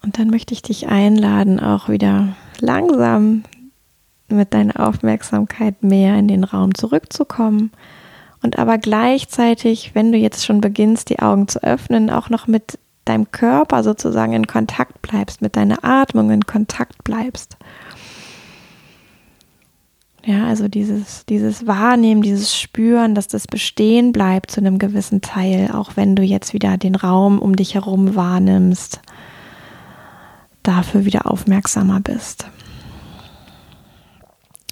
Und 0.03 0.19
dann 0.19 0.29
möchte 0.29 0.53
ich 0.53 0.61
dich 0.61 0.89
einladen, 0.89 1.59
auch 1.59 1.89
wieder 1.89 2.37
langsam 2.61 3.45
mit 4.29 4.53
deiner 4.53 4.79
Aufmerksamkeit 4.79 5.83
mehr 5.83 6.17
in 6.19 6.29
den 6.29 6.45
Raum 6.45 6.75
zurückzukommen 6.75 7.71
und 8.45 8.59
aber 8.59 8.77
gleichzeitig, 8.77 9.93
wenn 9.95 10.13
du 10.13 10.19
jetzt 10.19 10.45
schon 10.45 10.61
beginnst, 10.61 11.09
die 11.09 11.19
Augen 11.19 11.49
zu 11.49 11.63
öffnen, 11.63 12.11
auch 12.11 12.29
noch 12.29 12.47
mit 12.47 12.79
deinem 13.07 13.31
Körper 13.33 13.83
sozusagen 13.83 14.35
in 14.35 14.47
Kontakt 14.47 15.01
bleibst, 15.01 15.41
mit 15.41 15.57
deiner 15.57 15.83
Atmung 15.83 16.31
in 16.31 16.45
Kontakt 16.45 17.05
bleibst. 17.05 17.57
Ja, 20.27 20.47
also 20.47 20.69
dieses, 20.69 21.25
dieses 21.27 21.67
Wahrnehmen, 21.67 22.21
dieses 22.21 22.55
Spüren, 22.55 23.15
dass 23.15 23.29
das 23.29 23.47
bestehen 23.47 24.13
bleibt 24.13 24.51
zu 24.51 24.61
einem 24.61 24.79
gewissen 24.79 25.23
Teil, 25.23 25.71
auch 25.73 25.93
wenn 25.97 26.15
du 26.15 26.23
jetzt 26.23 26.53
wieder 26.53 26.77
den 26.77 26.95
Raum 26.95 27.39
um 27.39 27.57
dich 27.57 27.75
herum 27.75 28.15
wahrnimmst 28.15 29.01
dafür 30.63 31.05
wieder 31.05 31.31
aufmerksamer 31.31 32.01
bist. 32.01 32.47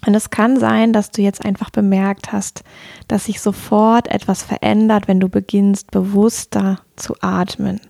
Und 0.05 0.15
es 0.15 0.31
kann 0.31 0.59
sein, 0.59 0.93
dass 0.93 1.11
du 1.11 1.23
jetzt 1.23 1.45
einfach 1.45 1.71
bemerkt 1.71 2.33
hast, 2.33 2.65
dass 3.07 3.27
sich 3.27 3.41
sofort 3.41 4.09
etwas 4.09 4.43
verändert, 4.43 5.07
wenn 5.07 5.21
du 5.21 5.29
beginnst, 5.29 5.91
bewusster 5.93 6.81
zu 6.97 7.15
atmen. 7.21 7.81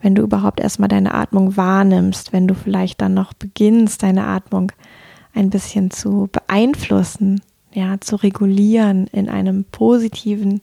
Wenn 0.00 0.14
du 0.14 0.22
überhaupt 0.22 0.60
erstmal 0.60 0.88
deine 0.88 1.14
Atmung 1.14 1.56
wahrnimmst, 1.56 2.32
wenn 2.32 2.48
du 2.48 2.54
vielleicht 2.54 3.00
dann 3.00 3.14
noch 3.14 3.34
beginnst, 3.34 4.02
deine 4.02 4.26
Atmung 4.26 4.72
ein 5.32 5.50
bisschen 5.50 5.90
zu 5.90 6.28
beeinflussen, 6.32 7.40
ja, 7.72 8.00
zu 8.00 8.16
regulieren 8.16 9.06
in 9.08 9.28
einem 9.28 9.64
positiven 9.64 10.60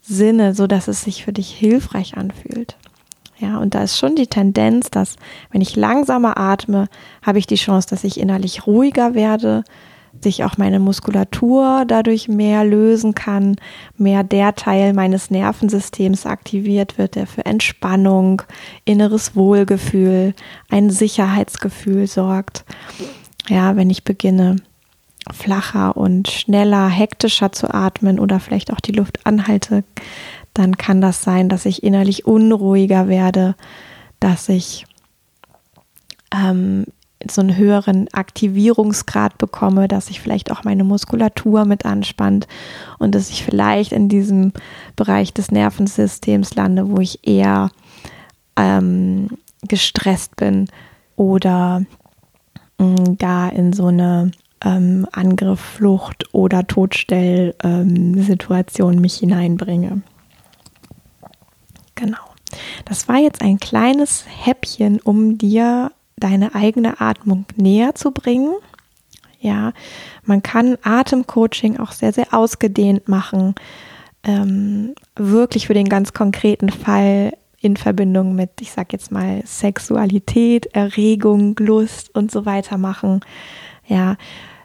Sinne, 0.00 0.54
so 0.54 0.66
dass 0.66 0.88
es 0.88 1.02
sich 1.02 1.24
für 1.24 1.32
dich 1.32 1.50
hilfreich 1.50 2.16
anfühlt. 2.16 2.76
Ja, 3.38 3.58
und 3.58 3.74
da 3.74 3.82
ist 3.82 3.98
schon 3.98 4.16
die 4.16 4.26
Tendenz, 4.26 4.90
dass 4.90 5.16
wenn 5.50 5.62
ich 5.62 5.76
langsamer 5.76 6.38
atme, 6.38 6.88
habe 7.22 7.38
ich 7.38 7.46
die 7.46 7.56
Chance, 7.56 7.88
dass 7.88 8.04
ich 8.04 8.20
innerlich 8.20 8.66
ruhiger 8.66 9.14
werde, 9.14 9.64
sich 10.20 10.44
auch 10.44 10.58
meine 10.58 10.80
Muskulatur 10.80 11.84
dadurch 11.86 12.28
mehr 12.28 12.64
lösen 12.64 13.14
kann, 13.14 13.56
mehr 13.96 14.22
der 14.22 14.54
Teil 14.54 14.92
meines 14.92 15.30
Nervensystems 15.30 16.26
aktiviert 16.26 16.98
wird, 16.98 17.14
der 17.14 17.26
für 17.26 17.46
Entspannung, 17.46 18.42
inneres 18.84 19.36
Wohlgefühl, 19.36 20.34
ein 20.68 20.90
Sicherheitsgefühl 20.90 22.06
sorgt. 22.06 22.64
Ja, 23.48 23.76
wenn 23.76 23.90
ich 23.90 24.04
beginne, 24.04 24.56
flacher 25.32 25.96
und 25.96 26.28
schneller, 26.28 26.88
hektischer 26.88 27.52
zu 27.52 27.72
atmen 27.72 28.18
oder 28.18 28.40
vielleicht 28.40 28.72
auch 28.72 28.80
die 28.80 28.92
Luft 28.92 29.26
anhalte, 29.26 29.84
dann 30.54 30.76
kann 30.76 31.00
das 31.00 31.22
sein, 31.22 31.48
dass 31.48 31.66
ich 31.66 31.82
innerlich 31.82 32.26
unruhiger 32.26 33.08
werde, 33.08 33.54
dass 34.18 34.48
ich 34.48 34.86
ähm, 36.34 36.84
so 37.28 37.40
einen 37.40 37.56
höheren 37.56 38.08
Aktivierungsgrad 38.12 39.38
bekomme, 39.38 39.88
dass 39.88 40.06
sich 40.06 40.20
vielleicht 40.20 40.50
auch 40.50 40.64
meine 40.64 40.84
Muskulatur 40.84 41.64
mit 41.64 41.84
anspannt 41.84 42.46
und 42.98 43.14
dass 43.14 43.30
ich 43.30 43.44
vielleicht 43.44 43.92
in 43.92 44.08
diesem 44.08 44.52
Bereich 44.96 45.34
des 45.34 45.50
Nervensystems 45.50 46.54
lande, 46.54 46.90
wo 46.90 46.98
ich 46.98 47.26
eher 47.26 47.70
ähm, 48.56 49.28
gestresst 49.62 50.36
bin 50.36 50.68
oder 51.16 51.84
mh, 52.78 52.86
mm, 52.86 53.18
gar 53.18 53.52
in 53.52 53.74
so 53.74 53.88
eine 53.88 54.30
ähm, 54.64 55.06
Angriff, 55.12 55.60
Flucht 55.60 56.32
oder 56.32 56.66
Todstell-Situation 56.66 58.94
ähm, 58.94 59.00
mich 59.00 59.16
hineinbringe. 59.16 60.00
Genau. 61.94 62.16
Das 62.84 63.06
war 63.08 63.18
jetzt 63.18 63.42
ein 63.42 63.60
kleines 63.60 64.24
Häppchen, 64.26 65.00
um 65.00 65.38
dir 65.38 65.92
deine 66.20 66.54
eigene 66.54 67.00
Atmung 67.00 67.46
näher 67.56 67.94
zu 67.94 68.10
bringen. 68.10 68.54
Ja, 69.40 69.72
man 70.24 70.42
kann 70.42 70.76
Atemcoaching 70.82 71.78
auch 71.78 71.92
sehr, 71.92 72.12
sehr 72.12 72.34
ausgedehnt 72.34 73.08
machen. 73.08 73.54
Ähm, 74.22 74.94
wirklich 75.16 75.66
für 75.66 75.74
den 75.74 75.88
ganz 75.88 76.12
konkreten 76.12 76.68
Fall 76.68 77.32
in 77.58 77.76
Verbindung 77.76 78.34
mit, 78.34 78.50
ich 78.60 78.70
sag 78.72 78.92
jetzt 78.92 79.10
mal, 79.10 79.42
Sexualität, 79.46 80.66
Erregung, 80.66 81.56
Lust 81.58 82.14
und 82.14 82.30
so 82.30 82.44
weiter 82.44 82.76
machen. 82.78 83.20
Ja, 83.86 84.16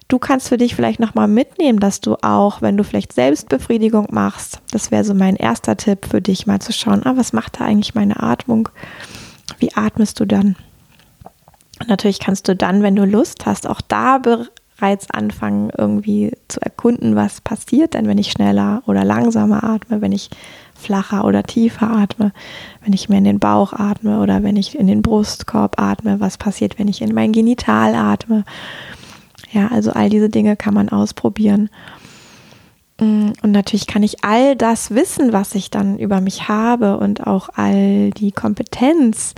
Du 0.08 0.20
kannst 0.20 0.50
für 0.50 0.58
dich 0.58 0.76
vielleicht 0.76 1.00
nochmal 1.00 1.28
mitnehmen, 1.28 1.80
dass 1.80 2.00
du 2.00 2.16
auch, 2.22 2.62
wenn 2.62 2.78
du 2.78 2.84
vielleicht 2.84 3.12
Selbstbefriedigung 3.12 4.08
machst, 4.12 4.62
das 4.72 4.92
wäre 4.92 5.04
so 5.04 5.16
mein 5.16 5.36
erster 5.36 5.78
Tipp 5.78 6.06
für 6.06 6.22
dich, 6.22 6.46
mal 6.46 6.60
zu 6.60 6.74
schauen, 6.74 7.04
ah, 7.06 7.14
was 7.16 7.34
macht 7.34 7.60
da 7.60 7.66
eigentlich 7.66 7.96
meine 7.96 8.22
Atmung? 8.22 8.70
Wie 9.58 9.74
atmest 9.74 10.20
du 10.20 10.26
dann? 10.26 10.56
Und 11.80 11.90
natürlich 11.90 12.20
kannst 12.20 12.48
du 12.48 12.56
dann, 12.56 12.84
wenn 12.84 12.96
du 12.96 13.06
Lust 13.06 13.46
hast, 13.46 13.68
auch 13.68 13.82
da 13.82 14.20
bereits 14.20 15.10
anfangen, 15.12 15.72
irgendwie 15.78 16.32
zu 16.48 16.62
erkunden, 16.62 17.16
was 17.16 17.42
passiert 17.42 17.94
denn, 17.94 18.08
wenn 18.08 18.18
ich 18.18 18.32
schneller 18.32 18.82
oder 18.86 19.04
langsamer 19.04 19.64
atme, 19.64 20.02
wenn 20.02 20.12
ich 20.12 20.30
flacher 20.74 21.26
oder 21.26 21.44
tiefer 21.44 21.90
atme, 21.90 22.32
wenn 22.84 22.94
ich 22.94 23.10
mehr 23.10 23.18
in 23.18 23.24
den 23.24 23.40
Bauch 23.40 23.74
atme 23.74 24.20
oder 24.20 24.44
wenn 24.44 24.56
ich 24.56 24.78
in 24.78 24.88
den 24.88 25.02
Brustkorb 25.02 25.80
atme, 25.80 26.20
was 26.20 26.38
passiert, 26.38 26.78
wenn 26.80 26.88
ich 26.88 27.02
in 27.02 27.14
mein 27.14 27.32
Genital 27.32 27.96
atme. 27.96 28.44
Ja, 29.52 29.70
also 29.70 29.92
all 29.92 30.10
diese 30.10 30.30
Dinge 30.30 30.56
kann 30.56 30.74
man 30.74 30.90
ausprobieren. 30.90 31.70
Mm, 33.00 33.32
und 33.42 33.52
natürlich 33.52 33.88
kann 33.88 34.04
ich 34.04 34.24
all 34.24 34.56
das 34.56 34.92
Wissen, 34.92 35.34
was 35.34 35.56
ich 35.56 35.72
dann 35.72 35.98
über 35.98 36.22
mich 36.22 36.48
habe 36.48 36.98
und 36.98 37.26
auch 37.26 37.50
all 37.56 38.12
die 38.12 38.32
Kompetenz 38.32 39.34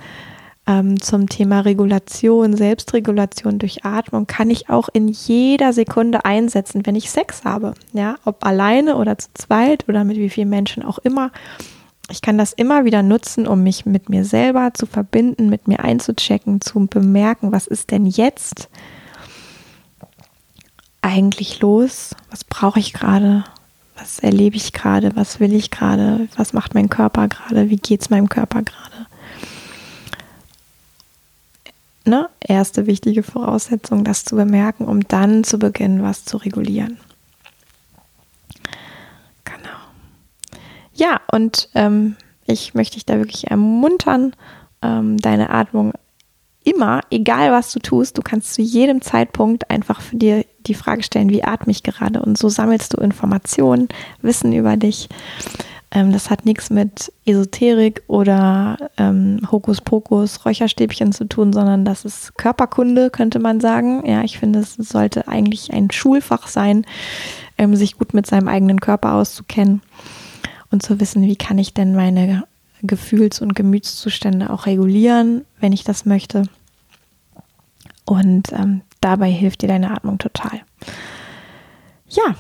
ähm, 0.68 1.02
zum 1.02 1.30
Thema 1.30 1.62
Regulation, 1.62 2.56
Selbstregulation 2.56 3.58
durch 3.58 3.86
Atmung, 3.86 4.28
kann 4.28 4.50
ich 4.50 4.70
auch 4.70 4.90
in 4.92 5.08
jeder 5.08 5.74
Sekunde 5.74 6.26
einsetzen, 6.26 6.86
wenn 6.86 6.96
ich 6.96 7.10
Sex 7.10 7.46
habe. 7.46 7.74
Ja, 7.94 8.18
ob 8.26 8.46
alleine 8.46 8.98
oder 8.98 9.18
zu 9.18 9.30
zweit 9.34 9.88
oder 9.88 10.04
mit 10.04 10.18
wie 10.18 10.30
vielen 10.30 10.50
Menschen 10.50 10.84
auch 10.84 11.00
immer. 11.00 11.32
Ich 12.10 12.22
kann 12.22 12.38
das 12.38 12.54
immer 12.54 12.86
wieder 12.86 13.04
nutzen, 13.04 13.48
um 13.48 13.64
mich 13.64 13.86
mit 13.86 14.10
mir 14.10 14.24
selber 14.24 14.72
zu 14.74 14.86
verbinden, 14.86 15.50
mit 15.50 15.68
mir 15.68 15.84
einzuchecken, 15.84 16.62
zu 16.62 16.88
bemerken, 16.88 17.52
was 17.52 17.68
ist 17.68 17.92
denn 17.92 18.06
jetzt 18.06 18.70
eigentlich 21.02 21.62
los? 21.62 22.16
Was 22.30 22.44
brauche 22.44 22.80
ich 22.80 22.94
gerade? 22.94 23.44
Was 23.98 24.20
erlebe 24.20 24.56
ich 24.56 24.74
gerade? 24.74 25.16
Was 25.16 25.40
will 25.40 25.54
ich 25.54 25.72
gerade? 25.72 26.28
Was 26.36 26.54
macht 26.54 26.76
mein 26.76 26.90
Körper 26.90 27.28
gerade? 27.28 27.70
Wie 27.70 27.78
geht 27.78 28.02
es 28.02 28.10
meinem 28.10 28.30
Körper 28.30 28.62
gerade? 28.62 28.97
Ne? 32.08 32.30
Erste 32.40 32.88
wichtige 32.88 33.22
Voraussetzung, 33.22 34.06
das 34.06 34.24
zu 34.24 34.38
bemerken, 34.38 34.86
um 34.86 35.02
dann 35.10 35.44
zu 35.44 35.60
beginnen, 35.60 36.04
was 36.04 36.24
zu 36.24 36.38
regulieren. 36.38 36.98
Genau. 39.44 39.78
Ja, 40.94 41.20
und 41.34 41.70
ähm, 41.76 42.16
ich 42.46 42.74
möchte 42.74 42.94
dich 42.94 43.06
da 43.06 43.18
wirklich 43.18 43.52
ermuntern, 43.52 44.34
ähm, 44.82 45.18
deine 45.18 45.50
Atmung 45.50 45.92
immer, 46.64 47.02
egal 47.12 47.52
was 47.52 47.74
du 47.74 47.80
tust, 47.80 48.18
du 48.18 48.22
kannst 48.22 48.54
zu 48.54 48.62
jedem 48.62 49.02
Zeitpunkt 49.02 49.70
einfach 49.70 50.00
für 50.00 50.16
dir 50.16 50.46
die 50.60 50.76
Frage 50.76 51.04
stellen, 51.04 51.30
wie 51.30 51.44
atme 51.44 51.72
ich 51.72 51.84
gerade? 51.84 52.22
Und 52.22 52.38
so 52.38 52.48
sammelst 52.48 52.94
du 52.94 53.02
Informationen, 53.02 53.90
Wissen 54.22 54.54
über 54.54 54.78
dich. 54.78 55.10
Ähm, 55.92 56.12
das 56.12 56.30
hat 56.30 56.46
nichts 56.46 56.70
mit 56.70 57.12
Esoterik 57.26 58.04
oder 58.08 58.78
ähm, 58.98 59.40
Hokuspokus, 59.52 60.46
Räucherstäbchen 60.46 61.14
zu 61.14 61.26
tun, 61.26 61.54
sondern 61.54 61.86
das 61.86 62.04
ist 62.04 62.38
Körperkunde, 62.38 63.10
könnte 63.10 63.40
man 63.40 63.60
sagen. 63.62 64.06
Ja, 64.06 64.24
ich 64.24 64.38
finde, 64.38 64.60
es 64.60 64.76
sollte 64.76 65.28
eigentlich 65.28 65.72
ein 65.72 65.90
Schulfach 65.92 66.48
sein, 66.48 66.86
ähm, 67.58 67.76
sich 67.76 67.98
gut 67.98 68.14
mit 68.14 68.28
seinem 68.28 68.48
eigenen 68.48 68.82
Körper 68.82 69.14
auszukennen 69.14 69.82
und 70.72 70.84
zu 70.84 71.00
wissen, 71.00 71.22
wie 71.22 71.38
kann 71.38 71.58
ich 71.58 71.74
denn 71.74 71.96
meine 71.96 72.44
Gefühls- 72.82 73.42
und 73.42 73.56
Gemütszustände 73.56 74.50
auch 74.50 74.66
regulieren, 74.66 75.46
wenn 75.60 75.72
ich 75.72 75.84
das 75.84 76.06
möchte. 76.06 76.44
Und 78.06 78.52
ähm, 78.52 78.82
dabei 79.02 79.32
hilft 79.32 79.62
dir 79.62 79.68
deine 79.68 79.92
Atmung 79.92 80.18
total. 80.18 80.62
Ja, 82.10 82.36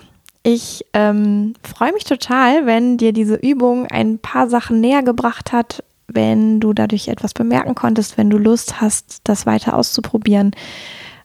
ich 0.47 0.85
ähm, 0.93 1.55
freue 1.61 1.91
mich 1.91 2.05
total, 2.05 2.65
wenn 2.65 2.95
dir 2.95 3.11
diese 3.11 3.35
Übung 3.35 3.85
ein 3.85 4.17
paar 4.17 4.47
Sachen 4.47 4.79
näher 4.79 5.03
gebracht 5.03 5.51
hat, 5.51 5.83
wenn 6.07 6.61
du 6.61 6.71
dadurch 6.71 7.09
etwas 7.09 7.33
bemerken 7.33 7.75
konntest, 7.75 8.17
wenn 8.17 8.29
du 8.29 8.37
Lust 8.37 8.79
hast, 8.79 9.19
das 9.25 9.45
weiter 9.45 9.75
auszuprobieren. 9.75 10.51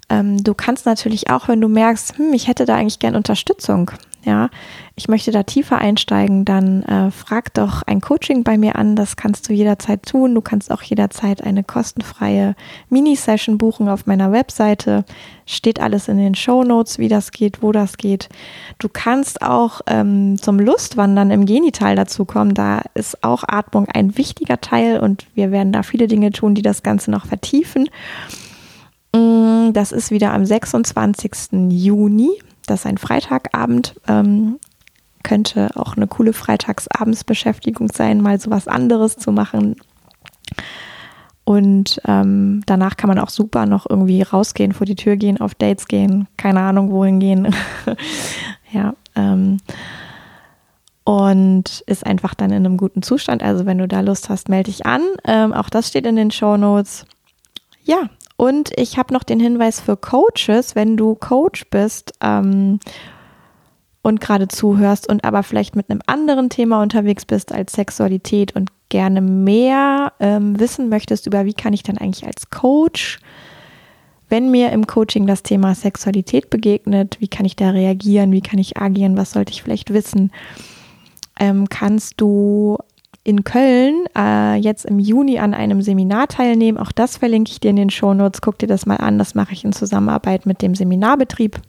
Ähm, 0.08 0.42
du 0.42 0.54
kannst 0.54 0.86
natürlich 0.86 1.30
auch, 1.30 1.46
wenn 1.46 1.60
du 1.60 1.68
merkst, 1.68 2.18
hm, 2.18 2.32
ich 2.32 2.48
hätte 2.48 2.64
da 2.64 2.74
eigentlich 2.74 2.98
gern 2.98 3.14
Unterstützung, 3.14 3.92
ja, 4.24 4.50
ich 4.94 5.08
möchte 5.08 5.32
da 5.32 5.42
tiefer 5.42 5.78
einsteigen, 5.78 6.44
dann 6.44 6.82
äh, 6.84 7.10
frag 7.10 7.52
doch 7.54 7.82
ein 7.82 8.00
Coaching 8.00 8.44
bei 8.44 8.56
mir 8.56 8.76
an. 8.76 8.94
Das 8.94 9.16
kannst 9.16 9.48
du 9.48 9.52
jederzeit 9.52 10.04
tun. 10.06 10.34
Du 10.34 10.40
kannst 10.40 10.70
auch 10.70 10.82
jederzeit 10.82 11.42
eine 11.42 11.64
kostenfreie 11.64 12.54
Mini-Session 12.88 13.58
buchen 13.58 13.88
auf 13.88 14.06
meiner 14.06 14.30
Webseite. 14.30 15.04
Steht 15.44 15.80
alles 15.80 16.06
in 16.06 16.18
den 16.18 16.36
Show 16.36 16.62
Notes, 16.62 16.98
wie 16.98 17.08
das 17.08 17.32
geht, 17.32 17.62
wo 17.62 17.72
das 17.72 17.96
geht. 17.96 18.28
Du 18.78 18.88
kannst 18.88 19.42
auch 19.42 19.80
ähm, 19.88 20.36
zum 20.40 20.60
Lustwandern 20.60 21.32
im 21.32 21.46
Genital 21.46 21.96
dazu 21.96 22.24
kommen. 22.24 22.54
Da 22.54 22.82
ist 22.94 23.24
auch 23.24 23.42
Atmung 23.48 23.88
ein 23.92 24.16
wichtiger 24.16 24.60
Teil 24.60 25.00
und 25.00 25.26
wir 25.34 25.50
werden 25.50 25.72
da 25.72 25.82
viele 25.82 26.06
Dinge 26.06 26.30
tun, 26.30 26.54
die 26.54 26.62
das 26.62 26.84
Ganze 26.84 27.10
noch 27.10 27.26
vertiefen. 27.26 27.88
Mm, 29.16 29.72
das 29.72 29.90
ist 29.90 30.12
wieder 30.12 30.32
am 30.32 30.44
26. 30.44 31.70
Juni 31.70 32.30
das 32.72 32.86
ein 32.86 32.98
Freitagabend. 32.98 33.94
Ähm, 34.08 34.58
könnte 35.22 35.70
auch 35.76 35.96
eine 35.96 36.08
coole 36.08 36.32
Freitagsabendsbeschäftigung 36.32 37.88
sein, 37.92 38.20
mal 38.20 38.40
so 38.40 38.50
was 38.50 38.66
anderes 38.66 39.16
zu 39.16 39.30
machen. 39.30 39.76
Und 41.44 42.00
ähm, 42.06 42.62
danach 42.66 42.96
kann 42.96 43.08
man 43.08 43.18
auch 43.18 43.30
super 43.30 43.66
noch 43.66 43.88
irgendwie 43.88 44.22
rausgehen, 44.22 44.72
vor 44.72 44.86
die 44.86 44.96
Tür 44.96 45.16
gehen, 45.16 45.40
auf 45.40 45.54
Dates 45.54 45.88
gehen, 45.88 46.28
keine 46.36 46.60
Ahnung, 46.60 46.90
wohin 46.90 47.20
gehen. 47.20 47.54
ja. 48.72 48.94
Ähm, 49.14 49.58
und 51.04 51.82
ist 51.86 52.06
einfach 52.06 52.34
dann 52.34 52.50
in 52.50 52.64
einem 52.64 52.76
guten 52.76 53.02
Zustand. 53.02 53.42
Also 53.42 53.66
wenn 53.66 53.78
du 53.78 53.88
da 53.88 54.00
Lust 54.00 54.28
hast, 54.28 54.48
melde 54.48 54.70
dich 54.70 54.86
an. 54.86 55.02
Ähm, 55.24 55.52
auch 55.52 55.68
das 55.68 55.88
steht 55.88 56.06
in 56.06 56.14
den 56.14 56.30
Show 56.30 56.56
Notes. 56.56 57.06
Ja, 57.82 58.08
und 58.42 58.72
ich 58.76 58.98
habe 58.98 59.14
noch 59.14 59.22
den 59.22 59.38
Hinweis 59.38 59.78
für 59.78 59.96
Coaches, 59.96 60.74
wenn 60.74 60.96
du 60.96 61.14
Coach 61.14 61.64
bist 61.70 62.12
ähm, 62.20 62.80
und 64.02 64.20
gerade 64.20 64.48
zuhörst 64.48 65.08
und 65.08 65.22
aber 65.22 65.44
vielleicht 65.44 65.76
mit 65.76 65.88
einem 65.88 66.00
anderen 66.06 66.50
Thema 66.50 66.82
unterwegs 66.82 67.24
bist 67.24 67.52
als 67.52 67.72
Sexualität 67.72 68.56
und 68.56 68.70
gerne 68.88 69.20
mehr 69.20 70.12
ähm, 70.18 70.58
wissen 70.58 70.88
möchtest 70.88 71.28
über, 71.28 71.44
wie 71.44 71.54
kann 71.54 71.72
ich 71.72 71.84
dann 71.84 71.98
eigentlich 71.98 72.26
als 72.26 72.50
Coach, 72.50 73.20
wenn 74.28 74.50
mir 74.50 74.72
im 74.72 74.88
Coaching 74.88 75.28
das 75.28 75.44
Thema 75.44 75.76
Sexualität 75.76 76.50
begegnet, 76.50 77.18
wie 77.20 77.28
kann 77.28 77.46
ich 77.46 77.54
da 77.54 77.70
reagieren, 77.70 78.32
wie 78.32 78.42
kann 78.42 78.58
ich 78.58 78.76
agieren, 78.76 79.16
was 79.16 79.30
sollte 79.30 79.52
ich 79.52 79.62
vielleicht 79.62 79.92
wissen, 79.92 80.32
ähm, 81.38 81.68
kannst 81.68 82.20
du 82.20 82.76
in 83.24 83.44
Köln 83.44 84.04
äh, 84.16 84.56
jetzt 84.56 84.84
im 84.84 84.98
Juni 84.98 85.38
an 85.38 85.54
einem 85.54 85.80
Seminar 85.82 86.28
teilnehmen. 86.28 86.78
Auch 86.78 86.92
das 86.92 87.16
verlinke 87.16 87.52
ich 87.52 87.60
dir 87.60 87.70
in 87.70 87.76
den 87.76 87.90
Shownotes. 87.90 88.40
Guck 88.40 88.58
dir 88.58 88.66
das 88.66 88.86
mal 88.86 88.96
an. 88.96 89.18
Das 89.18 89.34
mache 89.34 89.52
ich 89.52 89.64
in 89.64 89.72
Zusammenarbeit 89.72 90.44
mit 90.44 90.60
dem 90.60 90.74
Seminarbetrieb 90.74 91.60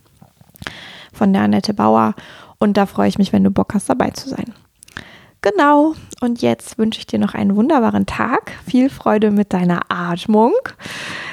von 1.11 1.31
der 1.31 1.43
Annette 1.43 1.73
Bauer. 1.73 2.15
Und 2.57 2.77
da 2.77 2.85
freue 2.85 3.09
ich 3.09 3.17
mich, 3.17 3.33
wenn 3.33 3.43
du 3.43 3.51
Bock 3.51 3.73
hast, 3.73 3.89
dabei 3.89 4.09
zu 4.11 4.29
sein. 4.29 4.53
Genau. 5.41 5.93
Und 6.21 6.41
jetzt 6.41 6.77
wünsche 6.77 6.99
ich 6.99 7.05
dir 7.05 7.19
noch 7.19 7.33
einen 7.33 7.55
wunderbaren 7.55 8.05
Tag. 8.05 8.53
Viel 8.65 8.89
Freude 8.89 9.29
mit 9.29 9.53
deiner 9.53 9.81
Atmung. 9.89 10.53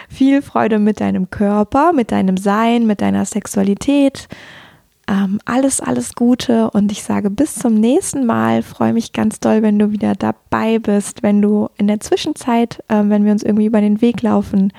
Viel 0.08 0.42
Freude 0.42 0.80
mit 0.80 1.00
deinem 1.00 1.30
Körper, 1.30 1.92
mit 1.92 2.10
deinem 2.10 2.36
Sein, 2.36 2.86
mit 2.86 3.00
deiner 3.00 3.24
Sexualität. 3.24 4.28
Ähm, 5.10 5.40
alles, 5.44 5.80
alles 5.80 6.14
Gute 6.14 6.70
und 6.70 6.92
ich 6.92 7.02
sage 7.02 7.30
bis 7.30 7.56
zum 7.56 7.74
nächsten 7.74 8.26
Mal. 8.26 8.62
Freue 8.62 8.92
mich 8.92 9.12
ganz 9.12 9.40
doll, 9.40 9.60
wenn 9.60 9.76
du 9.76 9.90
wieder 9.90 10.14
dabei 10.14 10.78
bist, 10.78 11.24
wenn 11.24 11.42
du 11.42 11.68
in 11.76 11.88
der 11.88 11.98
Zwischenzeit, 11.98 12.84
äh, 12.86 13.02
wenn 13.04 13.24
wir 13.24 13.32
uns 13.32 13.42
irgendwie 13.42 13.66
über 13.66 13.80
den 13.80 14.00
Weg 14.00 14.22
laufen 14.22 14.72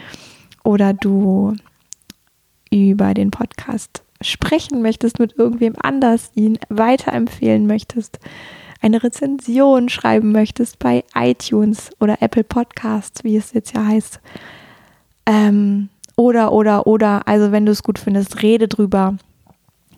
oder 0.63 0.94
du 0.94 1.56
über 2.72 3.13
den 3.13 3.30
Podcast 3.30 4.04
sprechen 4.22 4.82
möchtest 4.82 5.20
mit 5.20 5.38
irgendwem 5.38 5.74
anders, 5.82 6.32
ihn 6.34 6.58
weiterempfehlen 6.70 7.67
möchtest, 7.67 8.20
eine 8.82 9.04
Rezension 9.04 9.89
schreiben 9.89 10.32
möchtest 10.32 10.80
bei 10.80 11.04
iTunes 11.13 11.89
oder 12.00 12.22
Apple 12.22 12.46
Podcasts, 12.46 13.25
wie 13.25 13.36
es 13.36 13.52
jetzt 13.52 13.75
ja 13.75 13.86
heißt. 13.86 14.21
Ähm, 15.25 15.90
oder, 16.15 16.54
oder, 16.54 16.88
oder, 16.88 17.27
also 17.27 17.52
wenn 17.52 17.65
du 17.65 17.73
es 17.73 17.84
gut 17.84 18.00
findest, 18.00 18.42
rede 18.44 18.69
drüber 18.69 19.17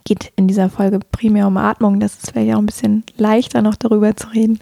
geht 0.03 0.31
in 0.35 0.47
dieser 0.47 0.69
Folge 0.69 0.99
primär 0.99 1.47
um 1.47 1.57
Atmung. 1.57 1.99
Das 1.99 2.33
wäre 2.33 2.45
ja 2.45 2.55
auch 2.55 2.59
ein 2.59 2.65
bisschen 2.65 3.03
leichter, 3.17 3.61
noch 3.61 3.75
darüber 3.75 4.15
zu 4.15 4.27
reden. 4.27 4.59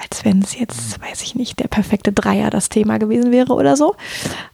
Als 0.00 0.24
wenn 0.24 0.40
es 0.42 0.58
jetzt, 0.58 1.00
weiß 1.00 1.22
ich 1.22 1.34
nicht, 1.34 1.58
der 1.58 1.68
perfekte 1.68 2.12
Dreier 2.12 2.50
das 2.50 2.68
Thema 2.68 2.98
gewesen 2.98 3.32
wäre 3.32 3.52
oder 3.54 3.76
so. 3.76 3.96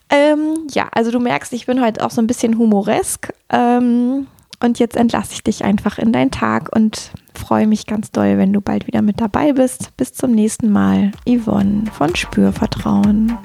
Ähm, 0.09 0.67
ja, 0.73 0.89
also 0.93 1.11
du 1.11 1.21
merkst, 1.21 1.53
ich 1.53 1.67
bin 1.67 1.83
heute 1.83 2.05
auch 2.05 2.11
so 2.11 2.23
ein 2.23 2.27
bisschen 2.27 2.57
humoresk. 2.59 3.33
Ähm, 3.51 4.27
und 4.63 4.79
jetzt 4.79 4.97
entlasse 4.97 5.33
ich 5.33 5.45
dich 5.45 5.65
einfach 5.65 5.99
in 5.99 6.13
deinen 6.13 6.31
Tag 6.31 6.75
und 6.75 7.11
freue 7.35 7.67
mich 7.67 7.87
ganz 7.87 8.11
doll, 8.11 8.39
wenn 8.39 8.53
du 8.53 8.63
bald 8.63 8.87
wieder 8.87 9.03
mit 9.03 9.21
dabei 9.21 9.53
bist. 9.53 9.95
Bis 9.97 10.15
zum 10.15 10.33
nächsten 10.33 10.71
Mal. 10.71 11.13
Yvonne 11.29 11.85
von 11.93 12.17
Spürvertrauen. 12.17 13.37